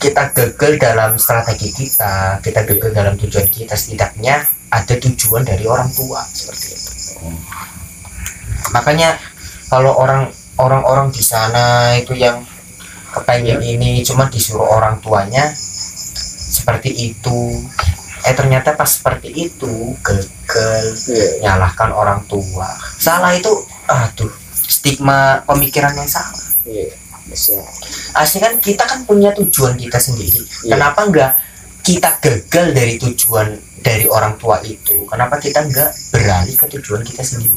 kita 0.00 0.32
gagal 0.32 0.72
dalam 0.80 1.20
strategi 1.20 1.72
kita 1.72 2.40
kita 2.40 2.64
gagal 2.64 2.90
dalam 2.96 3.14
tujuan 3.20 3.48
kita 3.52 3.76
setidaknya 3.76 4.48
ada 4.72 4.94
tujuan 4.96 5.44
dari 5.44 5.64
orang 5.68 5.92
tua 5.92 6.24
seperti 6.24 6.66
itu. 6.72 7.28
Makanya 8.72 9.20
kalau 9.68 9.92
orang 9.96 10.32
orang-orang 10.56 11.12
di 11.12 11.20
sana 11.20 11.96
itu 12.00 12.16
yang 12.16 12.40
kepengen 13.16 13.60
ini 13.60 14.04
cuma 14.04 14.28
disuruh 14.28 14.68
orang 14.68 15.00
tuanya 15.00 15.48
seperti 16.46 16.92
itu 16.92 17.64
eh 18.22 18.34
ternyata 18.34 18.74
pas 18.74 18.90
seperti 18.90 19.30
itu 19.32 19.94
gagal 20.02 20.84
Iya. 21.06 21.28
nyalahkan 21.42 21.90
orang 21.90 22.20
tua 22.26 22.66
salah 22.96 23.32
itu 23.32 23.50
aduh 23.86 24.30
stigma 24.52 25.40
pemikiran 25.44 25.94
yang 25.94 26.06
salah 26.06 26.42
Iya. 26.66 26.90
Bisa. 27.26 27.58
asli 28.14 28.38
kan 28.38 28.54
kita 28.58 28.86
kan 28.86 29.02
punya 29.02 29.34
tujuan 29.34 29.74
kita 29.74 29.98
sendiri 29.98 30.42
Iya. 30.62 30.74
kenapa 30.74 31.00
enggak 31.06 31.32
kita 31.82 32.18
gagal 32.18 32.66
dari 32.74 32.94
tujuan 32.98 33.48
dari 33.80 34.06
orang 34.06 34.34
tua 34.36 34.58
itu 34.62 35.06
kenapa 35.06 35.38
kita 35.38 35.62
enggak 35.62 35.90
beralih 36.10 36.54
ke 36.54 36.66
tujuan 36.78 37.02
kita 37.02 37.22
sendiri 37.22 37.54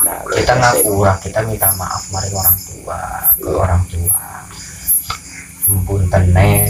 Nah, 0.00 0.16
kita 0.32 0.56
biasa. 0.56 0.80
ngapura 0.80 1.12
kita 1.20 1.44
minta 1.44 1.68
maaf 1.76 2.08
mari 2.08 2.32
orang 2.32 2.56
tua 2.56 3.00
ke 3.36 3.50
orang 3.52 3.82
tua 3.84 4.16
Nek 6.30 6.62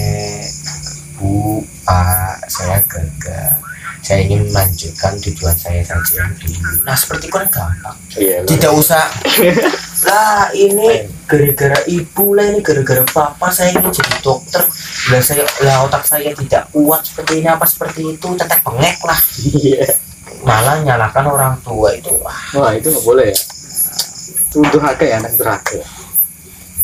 bu 1.21 1.61
pak 1.85 2.49
saya 2.49 2.81
gagal. 2.89 3.61
Saya 4.01 4.25
ingin 4.25 4.49
melanjutkan 4.49 5.13
tujuan 5.21 5.53
saya 5.53 5.85
saja 5.85 6.25
yang 6.25 6.33
dulu. 6.41 6.73
Nah 6.89 6.97
seperti 6.97 7.29
kan 7.29 7.45
gampang. 7.53 7.97
Iya. 8.17 8.49
tidak 8.49 8.73
usah. 8.73 9.05
Lah 10.09 10.49
ini 10.57 11.05
gara-gara 11.29 11.77
ibu 11.85 12.33
lah 12.33 12.49
ini 12.49 12.65
gara-gara 12.65 13.05
papa 13.13 13.53
saya 13.53 13.77
ingin 13.77 13.93
jadi 13.93 14.17
dokter. 14.25 14.65
Lah 15.13 15.21
saya 15.21 15.45
lah 15.61 15.85
otak 15.85 16.09
saya 16.09 16.33
tidak 16.33 16.73
kuat 16.73 17.05
seperti 17.05 17.45
ini 17.45 17.53
apa 17.53 17.69
seperti 17.69 18.17
itu 18.17 18.29
tetek 18.41 18.65
bengek 18.65 18.97
lah. 19.05 19.21
Iya. 19.45 19.85
malah 20.41 20.81
nyalakan 20.81 21.27
orang 21.29 21.55
tua 21.61 21.93
itu. 21.93 22.17
Wah. 22.25 22.41
Wah 22.57 22.73
itu 22.73 22.89
nggak 22.89 23.05
boleh 23.05 23.29
ya. 23.29 23.37
Itu 24.49 24.65
durhaka 24.73 25.05
ya 25.05 25.21
anak 25.21 25.37
durhaka. 25.37 26.00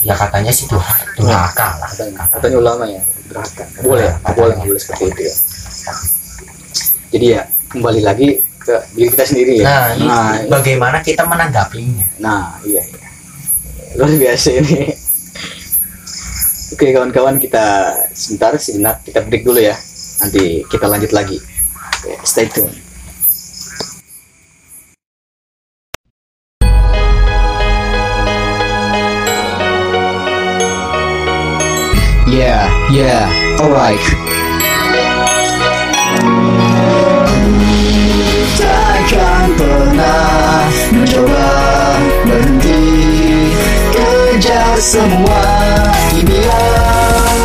Ya 0.05 0.15
katanya 0.17 0.53
sih 0.53 0.69
tuh 0.69 0.81
durhaka 1.17 1.81
lah 1.81 1.89
Katanya, 1.89 2.25
katanya 2.29 2.57
ulama 2.61 2.85
ya 2.89 3.03
durhaka. 3.29 3.65
Boleh 3.83 4.07
ya, 4.11 4.15
boleh 4.35 4.57
boleh 4.61 4.81
seperti 4.81 5.05
itu 5.13 5.21
ya. 5.27 5.35
Jadi 7.17 7.27
ya 7.33 7.43
kembali 7.73 8.01
lagi 8.03 8.29
ke 8.67 8.75
diri 8.99 9.09
kita 9.15 9.25
sendiri 9.25 9.55
ya. 9.63 9.65
nah, 9.65 9.87
ini 9.95 10.07
nah, 10.07 10.35
bagaimana 10.51 10.99
kita 10.99 11.23
menanggapinya 11.23 12.19
nah, 12.19 12.59
iya 12.67 12.83
iya. 12.83 13.07
Luar 13.97 14.13
biasa 14.13 14.49
ini. 14.61 14.93
Oke 16.77 16.93
kawan-kawan 16.93 17.41
kita 17.41 17.95
sebentar 18.13 18.53
sejenak 18.61 19.01
kita 19.07 19.25
break 19.25 19.47
dulu 19.47 19.63
ya. 19.63 19.73
Nanti 20.21 20.67
kita 20.69 20.85
lanjut 20.91 21.15
lagi. 21.17 21.39
Oke, 22.03 22.13
stay 22.27 22.51
tune. 22.51 22.86
Yeah, 32.91 33.27
alright. 33.61 34.01
Takkan 38.57 39.47
pernah 39.59 40.71
mencoba 40.95 41.49
berhenti 42.27 42.83
kejar 43.91 44.79
semua 44.79 45.43
impian 46.15 47.39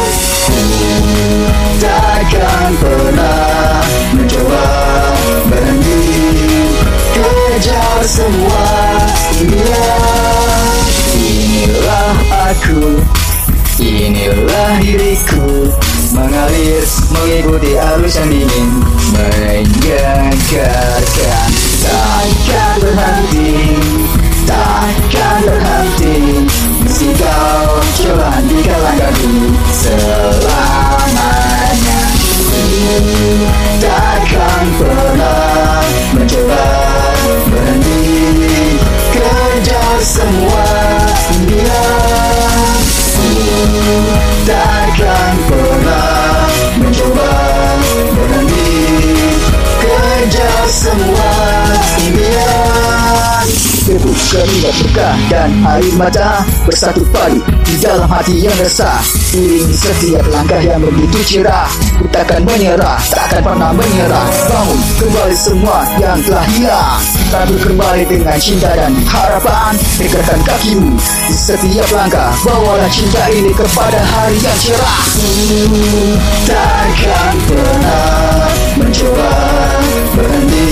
takkan 1.82 2.69
pernah 2.77 3.11
mengikuti 17.21 17.77
arus 17.77 18.17
yang 18.17 18.29
dingin. 18.34 18.81
Menyegarkan. 19.13 21.01
Takkan 21.86 22.81
berhenti. 22.81 23.77
Takkan 24.49 25.45
berhenti. 25.45 26.49
Meski 26.81 27.13
kau 27.13 27.77
coba 28.01 28.41
hentikan 28.41 28.79
langkahku 28.81 29.53
selamanya. 29.69 30.81
Takkan 33.77 34.65
pernah 34.81 35.86
mencoba 36.17 36.65
berhenti. 37.53 38.01
Kejar 39.13 40.01
semua. 40.01 40.65
Impian 41.31 42.81
takkan 44.41 44.81
keringat 54.32 54.76
berkah 54.80 55.15
dan 55.28 55.52
air 55.76 55.91
mata 56.00 56.48
bersatu 56.63 57.04
padu 57.12 57.44
di 57.67 57.76
dalam 57.84 58.08
hati 58.08 58.39
yang 58.39 58.56
resah. 58.63 59.04
Iringi 59.36 59.76
setiap 59.76 60.24
langkah 60.32 60.60
yang 60.60 60.80
begitu 60.84 61.20
cerah 61.24 61.67
Ku 62.00 62.08
takkan 62.12 62.44
menyerah, 62.48 63.00
takkan 63.12 63.44
pernah 63.44 63.76
menyerah. 63.76 64.28
Bangun 64.48 64.80
kembali 65.04 65.36
semua 65.36 65.84
yang 66.00 66.20
telah 66.24 66.48
hilang. 66.56 67.00
Tabur 67.28 67.60
kembali 67.60 68.04
dengan 68.08 68.38
cinta 68.39 68.72
dan 68.76 68.91
harapan 69.08 69.76
Tegakkan 70.00 70.39
kakimu. 70.48 70.96
Di 71.28 71.36
setiap 71.36 71.88
langkah 71.91 72.32
Bawalah 72.44 72.91
cinta 72.91 73.24
ini 73.32 73.52
kepada 73.52 74.00
hari 74.00 74.39
yang 74.39 74.58
cerah. 74.63 75.02
Takkan 76.48 77.34
pernah 77.52 78.48
mencoba 78.80 79.32
berhenti 80.15 80.67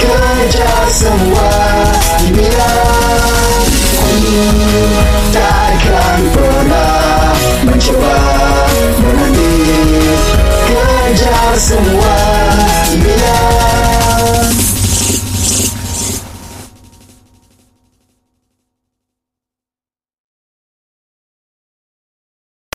Kejar 0.00 0.86
semua 0.90 1.50
bilang 2.32 3.66
Ku 3.98 4.10
takkan 5.34 6.20
pernah 6.34 7.34
mencoba 7.66 8.16
Menanti 9.02 9.54
kejar 10.66 11.54
semua 11.58 12.16
Bilang 12.94 13.89